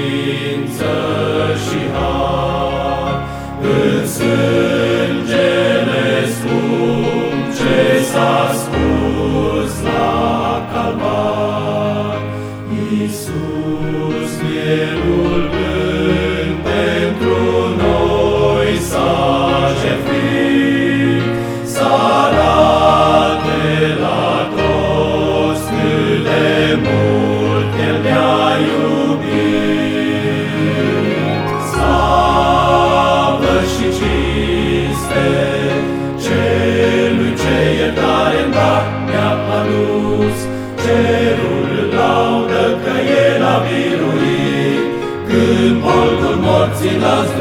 [46.78, 47.37] toți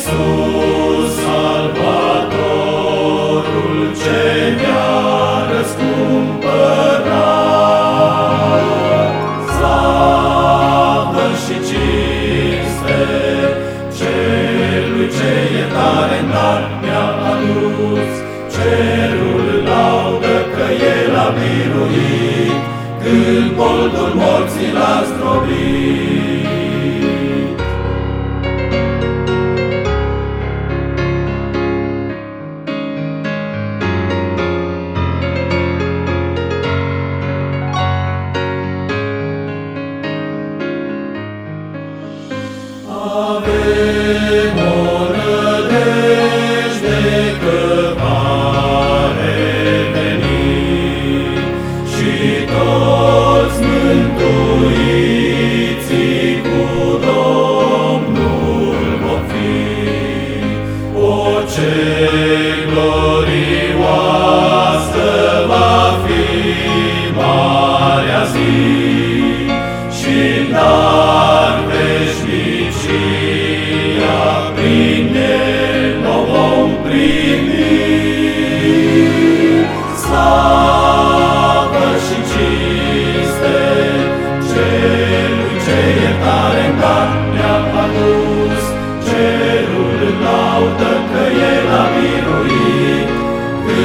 [0.00, 0.59] So.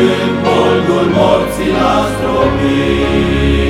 [0.05, 3.64] în polgul morții l-a stropit.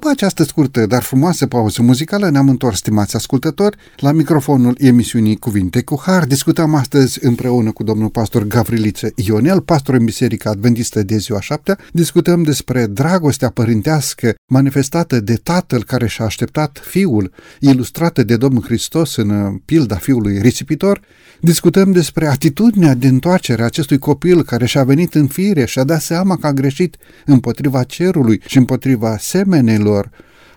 [0.00, 5.82] După această scurtă, dar frumoasă pauză muzicală, ne-am întors, stimați ascultători, la microfonul emisiunii Cuvinte
[5.82, 6.24] cu Har.
[6.24, 11.78] Discutăm astăzi împreună cu domnul pastor Gavriliță Ionel, pastor în Biserica Adventistă de ziua șaptea.
[11.92, 19.16] Discutăm despre dragostea părintească manifestată de tatăl care și-a așteptat fiul, ilustrată de Domnul Hristos
[19.16, 21.00] în pilda fiului risipitor.
[21.40, 25.84] Discutăm despre atitudinea de întoarcere a acestui copil care și-a venit în fire și a
[25.84, 29.89] dat seama că a greșit împotriva cerului și împotriva semenelor,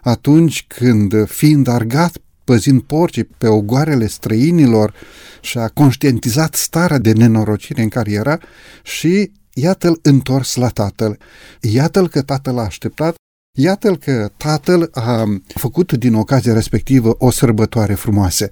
[0.01, 4.93] atunci când, fiind argat păzind porcii pe ogoarele străinilor
[5.41, 8.39] și-a conștientizat starea de nenorocire în care era
[8.83, 11.17] și iată-l întors la tatăl.
[11.59, 13.15] Iată-l că tatăl a așteptat
[13.57, 18.49] Iată-l că tatăl a făcut din ocazia respectivă o sărbătoare frumoasă.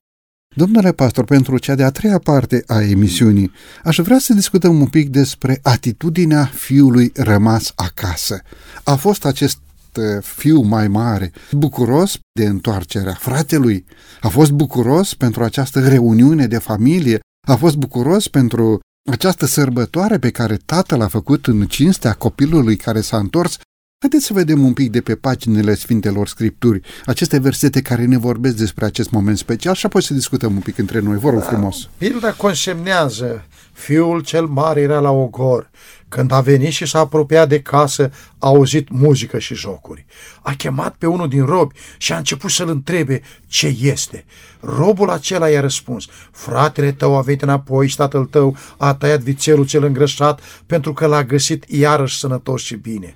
[0.56, 3.52] Domnule pastor, pentru cea de-a treia parte a emisiunii,
[3.84, 8.42] aș vrea să discutăm un pic despre atitudinea fiului rămas acasă.
[8.84, 9.60] A fost acest
[9.98, 13.86] uh, fiu mai mare, bucuros de întoarcerea fratelui,
[14.22, 18.80] a fost bucuros pentru această reuniune de familie, a fost bucuros pentru
[19.12, 23.58] această sărbătoare pe care tatăl a făcut în cinstea copilului care s-a întors.
[24.00, 28.56] Haideți să vedem un pic de pe paginile Sfintelor Scripturi aceste versete care ne vorbesc
[28.56, 31.18] despre acest moment special și apoi să discutăm un pic între noi.
[31.18, 31.90] Vă rog da, frumos.
[31.98, 35.70] Pilda consemnează, fiul cel mare era la ogor.
[36.10, 40.06] Când a venit și s-a apropiat de casă, a auzit muzică și jocuri.
[40.42, 44.26] A chemat pe unul din robi și a început să-l întrebe ce este.
[44.60, 49.66] Robul acela i-a răspuns, fratele tău a venit înapoi și tatăl tău a tăiat vițelul
[49.66, 53.16] cel îngrășat pentru că l-a găsit iarăși sănătos și bine.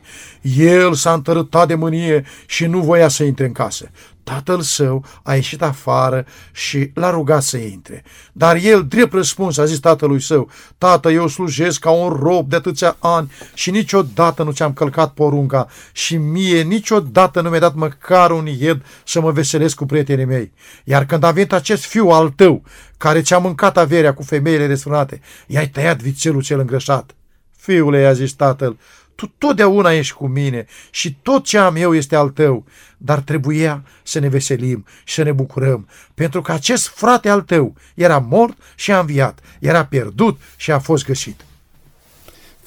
[0.57, 3.91] El s-a întărâtat de mânie și nu voia să intre în casă.
[4.25, 8.03] Tatăl său a ieșit afară și l-a rugat să intre.
[8.31, 12.55] Dar el, drept răspuns, a zis tatălui său, Tată, eu slujesc ca un rob de
[12.55, 18.31] atâția ani și niciodată nu ți-am călcat porunca și mie niciodată nu mi-a dat măcar
[18.31, 20.51] un ied să mă veselesc cu prietenii mei.
[20.83, 22.63] Iar când a venit acest fiu al tău,
[22.97, 27.15] care ți-a mâncat averea cu femeile desfrânate, i-ai tăiat vițelul cel îngrășat.
[27.57, 28.77] Fiule, i-a zis tatăl,
[29.15, 32.65] tu totdeauna ești cu mine și tot ce am eu este al tău,
[32.97, 37.75] dar trebuia să ne veselim și să ne bucurăm, pentru că acest frate al tău
[37.93, 41.45] era mort și a înviat, era pierdut și a fost găsit.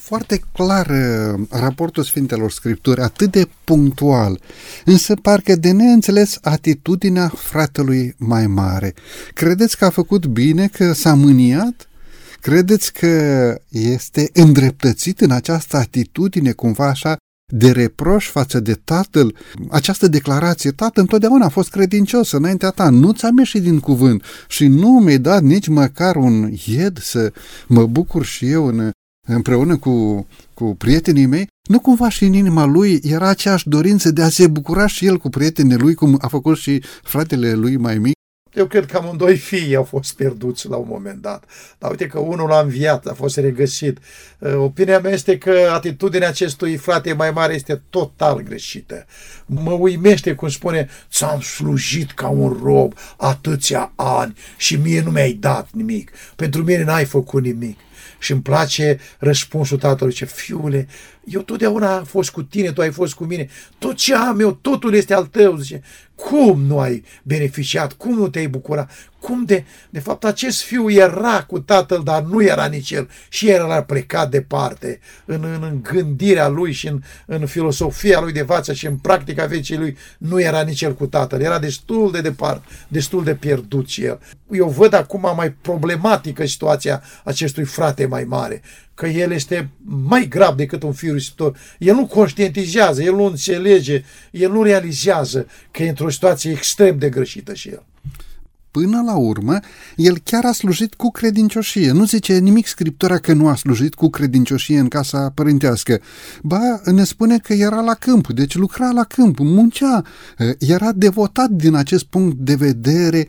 [0.08, 4.40] Foarte clar uh, raportul Sfintelor Scripturi, atât de punctual,
[4.84, 8.94] însă parcă de neînțeles atitudinea fratelui mai mare.
[9.34, 11.87] Credeți că a făcut bine, că s-a mâniat?
[12.40, 17.16] Credeți că este îndreptățit în această atitudine, cumva așa,
[17.52, 19.36] de reproș față de tatăl,
[19.70, 24.66] această declarație, tată, întotdeauna a fost credincios înaintea ta, nu ți-am ieșit din cuvânt și
[24.66, 27.32] nu mi-ai dat nici măcar un ied să
[27.66, 28.90] mă bucur și eu în,
[29.26, 34.22] împreună cu, cu prietenii mei, nu cumva și în inima lui era aceeași dorință de
[34.22, 37.98] a se bucura și el cu prietenii lui, cum a făcut și fratele lui mai
[37.98, 38.16] mic,
[38.58, 41.44] eu cred că amândoi fii au fost pierduți la un moment dat.
[41.78, 43.98] Dar uite că unul a înviat, a fost regăsit.
[44.38, 49.06] Uh, opinia mea este că atitudinea acestui frate mai mare este total greșită.
[49.46, 55.32] Mă uimește cum spune, ți-am slujit ca un rob atâția ani și mie nu mi-ai
[55.32, 56.10] dat nimic.
[56.36, 57.78] Pentru mine n-ai făcut nimic.
[58.18, 60.88] Și îmi place răspunsul tatălui, ce fiule,
[61.24, 63.48] eu totdeauna am fost cu tine, tu ai fost cu mine,
[63.78, 65.82] tot ce am eu, totul este al tău, zice.
[66.26, 67.92] Cum nu ai beneficiat?
[67.92, 68.90] Cum nu te-ai bucurat?
[69.20, 69.64] Cum de...
[69.90, 73.10] De fapt, acest fiu era cu tatăl, dar nu era nici el.
[73.28, 78.32] Și el era plecat departe în, în, în gândirea lui și în, în filosofia lui
[78.32, 79.96] de față și în practica vieții lui.
[80.18, 81.40] Nu era nici el cu tatăl.
[81.40, 84.20] Era destul de departe, destul de pierdut și el.
[84.50, 88.62] Eu văd acum mai problematică situația acestui frate mai mare
[88.94, 91.56] că el este mai grav decât un fiu risipitor.
[91.78, 97.08] El nu conștientizează, el nu înțelege, el nu realizează că e într-o situație extrem de
[97.08, 97.82] greșită și el
[98.70, 99.58] până la urmă,
[99.96, 101.90] el chiar a slujit cu credincioșie.
[101.90, 106.00] Nu zice nimic scriptura că nu a slujit cu credincioșie în casa părintească.
[106.42, 110.02] Ba, ne spune că era la câmp, deci lucra la câmp, muncea,
[110.58, 113.26] era devotat din acest punct de vedere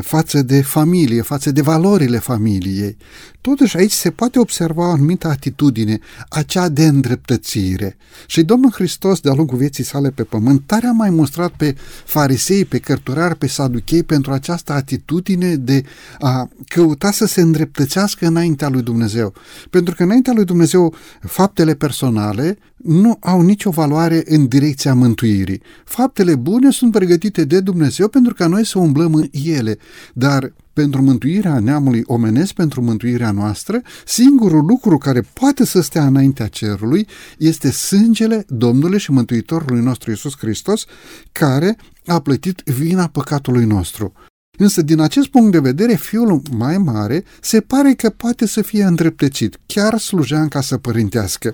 [0.00, 2.96] față de familie, față de valorile familiei.
[3.40, 7.96] Totuși aici se poate observa o anumită atitudine, acea de îndreptățire.
[8.26, 12.64] Și Domnul Hristos, de-a lungul vieții sale pe pământ, tare a mai mostrat pe farisei,
[12.64, 15.82] pe cărturari, pe saduchei pentru această atitudine de
[16.18, 19.32] a căuta să se îndreptățească înaintea lui Dumnezeu.
[19.70, 25.62] Pentru că înaintea lui Dumnezeu faptele personale nu au nicio valoare în direcția mântuirii.
[25.84, 29.78] Faptele bune sunt pregătite de Dumnezeu pentru ca noi să umblăm în ele,
[30.12, 36.46] dar pentru mântuirea neamului omenesc, pentru mântuirea noastră, singurul lucru care poate să stea înaintea
[36.46, 37.06] cerului
[37.38, 40.84] este sângele Domnului și Mântuitorului nostru Iisus Hristos,
[41.32, 44.12] care a plătit vina păcatului nostru.
[44.58, 48.84] Însă, din acest punct de vedere, fiul mai mare se pare că poate să fie
[48.84, 51.52] îndreptățit, chiar slujea în casă părintească.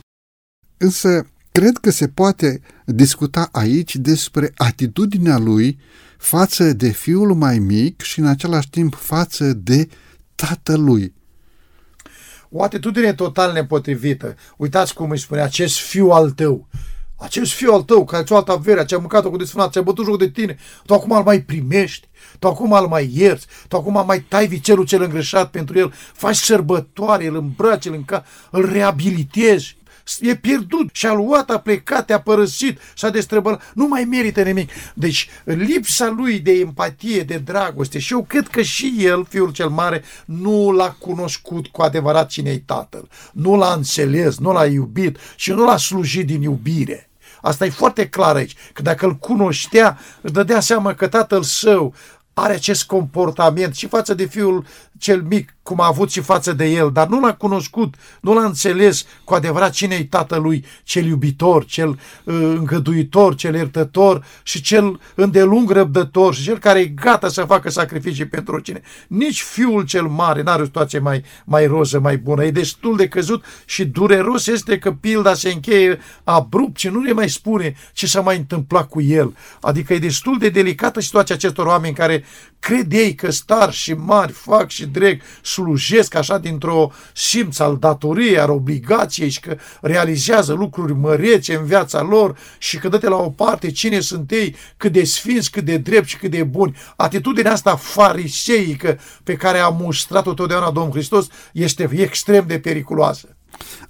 [0.77, 5.79] Însă, cred că se poate discuta aici despre atitudinea lui
[6.19, 9.89] față de fiul mai mic și în același timp față de
[10.35, 11.15] tatălui.
[12.51, 14.37] O atitudine total nepotrivită.
[14.57, 16.69] Uitați cum își spune, acest fiu al tău.
[17.19, 20.19] Acest fiu al tău, care ți-o altă avere, ce-a mâncat-o cu desfânat, ce-a bătut joc
[20.19, 20.57] de tine,
[20.87, 22.09] tu acum îl mai primești,
[22.39, 26.37] tu acum îl mai ierți, tu acum mai tai vicelul cel îngreșat pentru el, faci
[26.37, 29.77] sărbătoare, îl îmbraci, îl, înca, îl reabilitezi
[30.21, 34.71] e pierdut și-a luat, a plecat, te-a părăsit, s-a destrăbălat, nu mai merită nimic.
[34.95, 39.69] Deci lipsa lui de empatie, de dragoste și eu cred că și el, fiul cel
[39.69, 43.09] mare, nu l-a cunoscut cu adevărat cine-i tatăl.
[43.33, 47.11] Nu l-a înțeles, nu l-a iubit și nu l-a slujit din iubire.
[47.41, 51.95] Asta e foarte clar aici, că dacă îl cunoștea, își dădea seama că tatăl său
[52.33, 54.67] are acest comportament și față de fiul
[54.99, 58.45] cel mic, cum a avut și față de el, dar nu l-a cunoscut, nu l-a
[58.45, 61.99] înțeles cu adevărat cine e tatălui, cel iubitor, cel uh,
[62.35, 68.27] îngăduitor, cel iertător și cel îndelung răbdător și cel care e gata să facă sacrificii
[68.27, 68.81] pentru cine.
[69.09, 72.45] Nici fiul cel mare n-are o situație mai, mai roză, mai bună.
[72.45, 77.13] E destul de căzut și dureros este că pilda se încheie abrupt și nu ne
[77.13, 79.37] mai spune ce s-a mai întâmplat cu el.
[79.61, 82.25] Adică e destul de delicată situația acestor oameni care
[82.67, 88.39] cred ei că star și mari fac și dreg, slujesc așa dintr-o simț al datoriei,
[88.39, 93.31] al obligației și că realizează lucruri mărețe în viața lor și că dă-te la o
[93.31, 96.77] parte cine sunt ei, cât de sfinți, cât de drept și cât de buni.
[96.97, 103.37] Atitudinea asta fariseică pe care a mustrat-o totdeauna Domnul Hristos este extrem de periculoasă.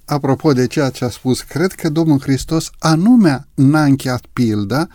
[0.05, 4.87] Apropo de ceea ce a spus, cred că Domnul Hristos anume n-a încheiat pilda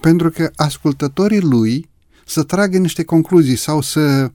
[0.00, 1.89] pentru că ascultătorii lui
[2.30, 4.30] să tragă niște concluzii sau să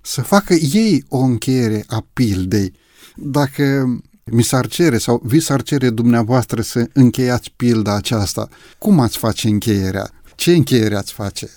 [0.00, 2.72] să facă ei o încheiere a pildei.
[3.16, 3.86] Dacă
[4.24, 9.48] mi s-ar cere sau vi s-ar cere dumneavoastră să încheiați pilda aceasta, cum ați face
[9.48, 10.10] încheierea?
[10.34, 11.48] Ce încheiere ați face?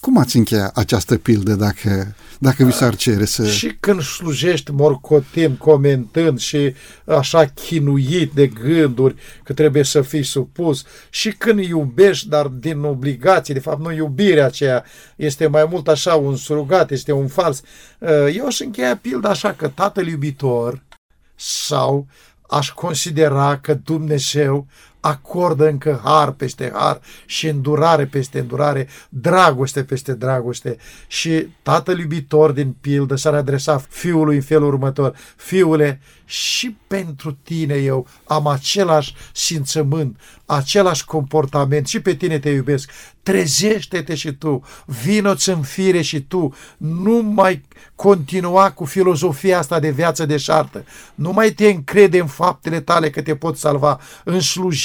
[0.00, 3.46] Cum ați încheia această pildă dacă, dacă vi s-ar cere să...
[3.46, 6.74] Și când slujești morcotim, comentând și
[7.04, 9.14] așa chinuit de gânduri
[9.44, 14.46] că trebuie să fii supus și când iubești, dar din obligație, de fapt nu iubirea
[14.46, 14.84] aceea
[15.16, 17.62] este mai mult așa un surugat, este un fals.
[18.34, 20.82] Eu aș încheia pilda așa că tatăl iubitor
[21.34, 22.06] sau
[22.48, 24.66] aș considera că Dumnezeu
[25.00, 30.76] acordă încă har peste har și îndurare peste îndurare, dragoste peste dragoste.
[31.06, 37.74] Și tatăl iubitor din pildă s-ar adresa fiului în felul următor, fiule, și pentru tine
[37.74, 41.86] eu am același simțământ, același comportament.
[41.86, 42.90] Și pe tine te iubesc.
[43.22, 49.90] Trezește-te și tu, vino-ți în fire și tu, nu mai continua cu filozofia asta de
[49.90, 50.84] viață deșartă,
[51.14, 54.40] nu mai te încrede în faptele tale că te pot salva, în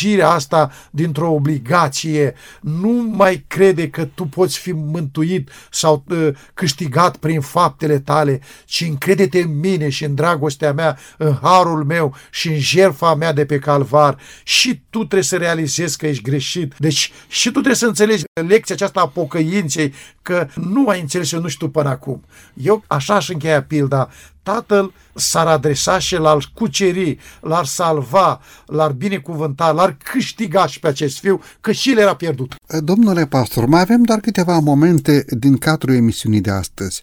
[0.06, 7.18] slujirea asta dintr-o obligație, nu mai crede că tu poți fi mântuit sau uh, câștigat
[7.18, 12.48] prin faptele tale, ci încrede-te în mine și în dragostea mea, în harul meu și
[12.48, 16.74] în jertfa mea de pe calvar și tu trebuie să realizezi că ești greșit.
[16.78, 21.42] Deci și tu trebuie să înțelegi lecția aceasta a pocăinței că nu ai înțeles eu
[21.42, 22.24] nu știu până acum.
[22.54, 24.10] Eu așa aș încheia pilda.
[24.46, 31.20] Tatăl s-ar adresa și l-ar cuceri, l-ar salva, l-ar binecuvânta, l-ar câștiga și pe acest
[31.20, 32.56] fiu, că și el era pierdut.
[32.80, 37.02] Domnule pastor, mai avem doar câteva momente din cadrul emisiunii de astăzi.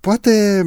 [0.00, 0.62] Poate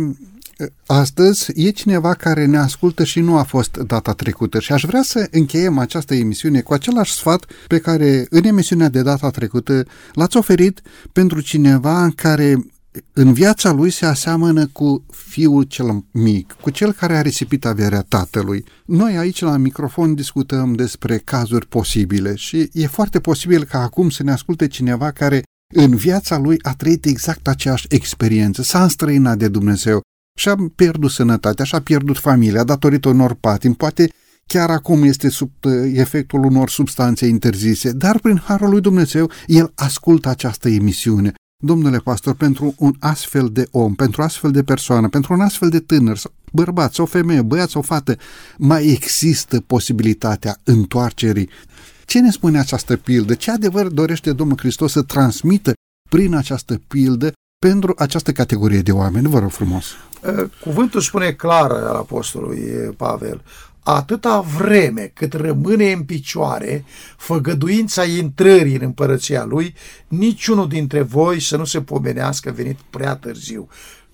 [0.86, 5.02] Astăzi e cineva care ne ascultă și nu a fost data trecută și aș vrea
[5.02, 10.38] să încheiem această emisiune cu același sfat pe care în emisiunea de data trecută l-ați
[10.38, 12.58] oferit pentru cineva care
[13.14, 18.02] în viața lui se aseamănă cu fiul cel mic, cu cel care a risipit averea
[18.02, 18.66] tatălui.
[18.86, 24.24] Noi aici la microfon discutăm despre cazuri posibile și e foarte posibil ca acum să
[24.24, 25.44] ne asculte cineva care
[25.76, 30.02] în viața lui a trăit exact aceeași experiență, s-a înstrăinat de Dumnezeu,
[30.40, 34.10] și-a pierdut sănătatea, și-a pierdut familia datorită unor patim, poate
[34.46, 39.72] chiar acum este sub uh, efectul unor substanțe interzise, dar prin Harul lui Dumnezeu el
[39.76, 41.34] ascultă această emisiune.
[41.64, 45.80] Domnule pastor, pentru un astfel de om, pentru astfel de persoană, pentru un astfel de
[45.80, 46.20] tânăr,
[46.52, 48.16] bărbat sau femeie, băiat sau fată,
[48.58, 51.50] mai există posibilitatea întoarcerii.
[52.06, 53.34] Ce ne spune această pildă?
[53.34, 55.74] Ce adevăr dorește Domnul Hristos să transmită
[56.10, 57.32] prin această pildă
[57.66, 59.28] pentru această categorie de oameni?
[59.28, 59.86] Vă rog frumos.
[60.62, 62.60] Cuvântul spune clar al apostolului
[62.98, 63.42] Pavel,
[63.84, 66.86] atâta vreme cât rămâne în picioare
[67.18, 69.74] făgăduința intrării în împărăția lui,
[70.08, 73.68] niciunul dintre voi să nu se pomenească venit prea târziu.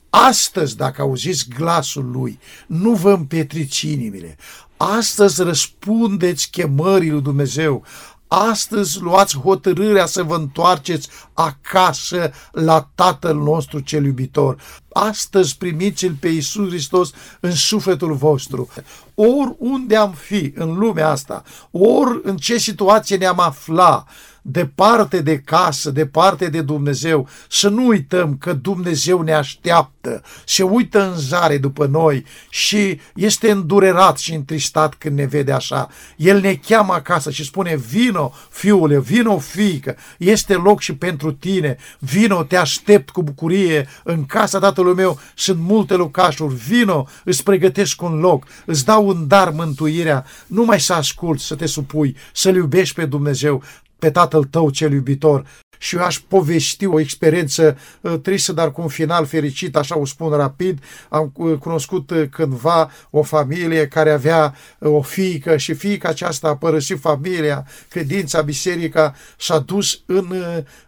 [0.09, 4.38] Astăzi, dacă auziți glasul lui, nu vă împetrici inimile.
[4.78, 7.84] Astăzi răspundeți chemării lui Dumnezeu.
[8.28, 14.57] Astăzi luați hotărârea să vă întoarceți acasă la Tatăl nostru cel iubitor.
[14.93, 18.69] Astăzi primiți-L pe Iisus Hristos în sufletul vostru.
[19.15, 24.05] Oriunde am fi în lumea asta, ori în ce situație ne-am afla,
[24.48, 31.10] departe de casă, departe de Dumnezeu, să nu uităm că Dumnezeu ne așteaptă, se uită
[31.10, 35.89] în zare după noi și este îndurerat și întristat când ne vede așa.
[36.16, 41.78] El ne cheamă acasă și spune, vino fiule, vino fiică, este loc și pentru tine,
[42.00, 45.20] vino, te aștept cu bucurie, în casa tatălui meu.
[45.36, 50.93] Sunt multe locașuri, vino, îți pregătesc un loc, îți dau un dar mântuirea, numai să
[50.93, 53.64] asculți, să te supui, să-L iubești pe Dumnezeu,
[54.00, 55.46] pe tatăl tău cel iubitor
[55.78, 60.06] și eu aș povesti o experiență uh, tristă, dar cu un final fericit, așa o
[60.06, 60.80] spun rapid.
[61.10, 66.56] Am uh, cunoscut uh, cândva o familie care avea o fiică și fiica aceasta a
[66.56, 70.34] părăsit familia, credința, biserica, s-a dus în,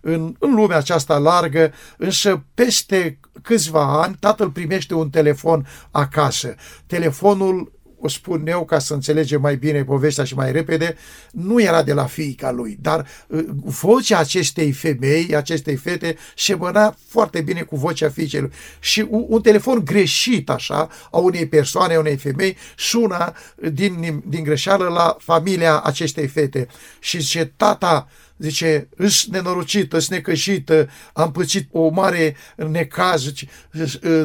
[0.02, 6.56] în, în lumea aceasta largă, însă peste câțiva ani tatăl primește un telefon acasă.
[6.86, 10.96] Telefonul o spun eu ca să înțelegem mai bine povestea și mai repede,
[11.32, 17.42] nu era de la fiica lui, dar uh, vocea acestei femei, acestei fete, semăna foarte
[17.42, 18.52] bine cu vocea fiicei lui.
[18.80, 23.36] Și un, un telefon greșit, așa, a unei persoane, a unei femei, suna
[23.72, 26.68] din, din greșeală la familia acestei fete.
[27.00, 33.48] Și zice, tata, zice, îs nenorocită, îs necășită, am pățit o mare necaz, zice,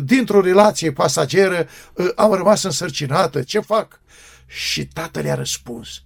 [0.04, 1.68] dintr-o relație pasageră
[2.16, 4.00] am rămas însărcinată, ce fac?
[4.46, 6.02] Și tatăl i-a răspuns,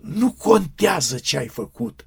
[0.00, 2.04] nu contează ce ai făcut,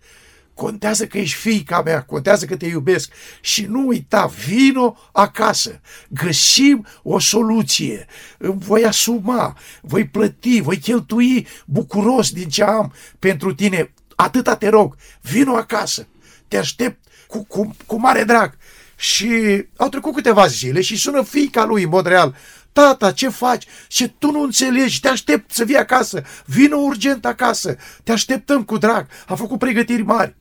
[0.54, 3.12] contează că ești fiica mea, contează că te iubesc
[3.42, 8.06] și nu uita, vino acasă, găsim o soluție,
[8.38, 14.96] voi asuma, voi plăti, voi cheltui bucuros din ce am pentru tine, Atâta te rog,
[15.22, 16.08] vino acasă,
[16.48, 18.58] te aștept cu, cu, cu mare drag.
[18.96, 22.36] Și au trecut câteva zile și sună fiica lui în mod real.
[22.72, 23.66] Tata, ce faci?
[23.88, 28.78] Și tu nu înțelegi, te aștept să vii acasă, vino urgent acasă, te așteptăm cu
[28.78, 30.36] drag, a făcut pregătiri mari.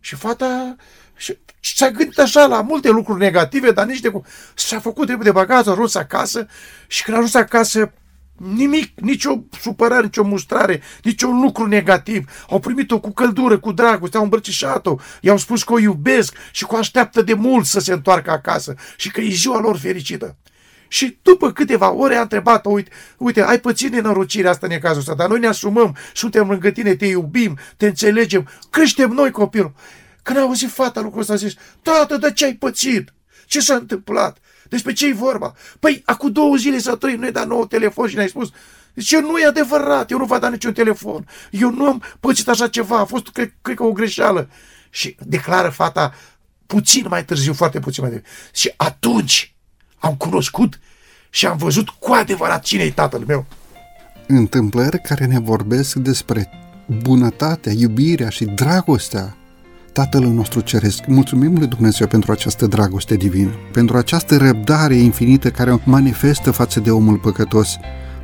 [0.00, 0.76] Și fata
[1.16, 4.24] și, și s-a gândit așa la multe lucruri negative, dar nici de cum.
[4.54, 6.46] S-a făcut trebuie de bagaj, a ajuns acasă
[6.86, 7.92] și când a ajuns acasă
[8.38, 12.30] Nimic, nicio supărare, nicio mustrare, niciun lucru negativ.
[12.48, 16.74] Au primit-o cu căldură, cu dragoste, au îmbrăcișat-o, i-au spus că o iubesc și că
[16.74, 20.36] o așteaptă de mult să se întoarcă acasă și că e ziua lor fericită.
[20.88, 25.14] Și după câteva ore a întrebat-o, uite, uite, ai pățit nenorocirea asta în cazul ăsta,
[25.14, 29.72] dar noi ne asumăm, suntem lângă tine, te iubim, te înțelegem, creștem noi copilul.
[30.22, 33.12] Când a auzit fata lucrul ăsta, a zis, tată, de ce ai pățit?
[33.46, 34.38] Ce s-a întâmplat?
[34.68, 35.54] Despre ce e vorba?
[35.80, 38.50] Păi, acum două zile sau trei nu-i dat nou telefon și ne-ai spus
[38.98, 41.28] Zice, nu e adevărat, eu nu v-am dat niciun telefon.
[41.50, 44.50] Eu nu am pățit așa ceva, a fost, cred, cred că, o greșeală.
[44.90, 46.14] Și declară fata
[46.66, 48.30] puțin mai târziu, foarte puțin mai târziu.
[48.52, 49.54] Și atunci
[49.98, 50.80] am cunoscut
[51.30, 53.46] și am văzut cu adevărat cine e tatăl meu.
[54.26, 56.50] Întâmplări care ne vorbesc despre
[57.02, 59.36] bunătatea, iubirea și dragostea
[59.92, 65.72] Tatălui nostru Ceresc, mulțumim lui Dumnezeu pentru această dragoste divină, pentru această răbdare infinită care
[65.72, 67.76] o manifestă față de omul păcătos.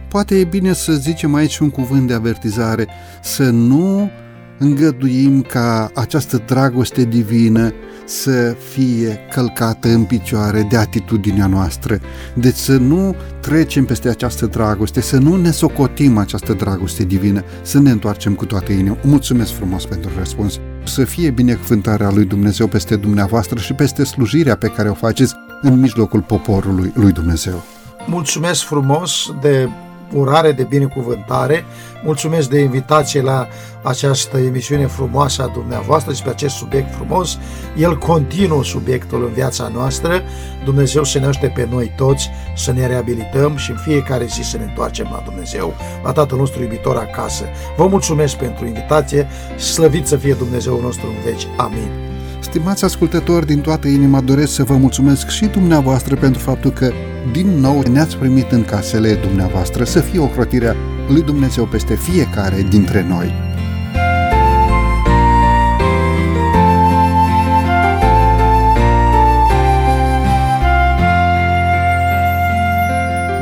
[0.08, 2.88] Poate e bine să zicem aici un cuvânt de avertizare,
[3.22, 4.10] să nu
[4.58, 7.72] îngăduim ca această dragoste divină
[8.06, 12.00] să fie călcată în picioare de atitudinea noastră.
[12.34, 17.80] Deci să nu trecem peste această dragoste, să nu ne socotim această dragoste divină, să
[17.80, 18.98] ne întoarcem cu toată inima.
[19.02, 20.60] Mulțumesc frumos pentru răspuns.
[20.84, 25.80] Să fie binecuvântarea lui Dumnezeu peste dumneavoastră și peste slujirea pe care o faceți în
[25.80, 27.62] mijlocul poporului lui Dumnezeu.
[28.06, 29.68] Mulțumesc frumos de
[30.12, 31.64] urare de binecuvântare.
[32.04, 33.48] Mulțumesc de invitație la
[33.82, 37.38] această emisiune frumoasă a dumneavoastră despre acest subiect frumos.
[37.76, 40.22] El continuă subiectul în viața noastră.
[40.64, 44.56] Dumnezeu să ne aștept pe noi toți să ne reabilităm și în fiecare zi să
[44.56, 45.74] ne întoarcem la Dumnezeu,
[46.04, 47.44] la Tatăl nostru iubitor acasă.
[47.76, 49.28] Vă mulțumesc pentru invitație.
[49.56, 51.46] Slăvit să fie Dumnezeu nostru în veci.
[51.56, 52.13] Amin.
[52.54, 56.92] Stimați ascultători, din toată inima doresc să vă mulțumesc și dumneavoastră pentru faptul că
[57.32, 60.76] din nou ne-ați primit în casele dumneavoastră să fie o crotire
[61.08, 63.43] lui Dumnezeu peste fiecare dintre noi.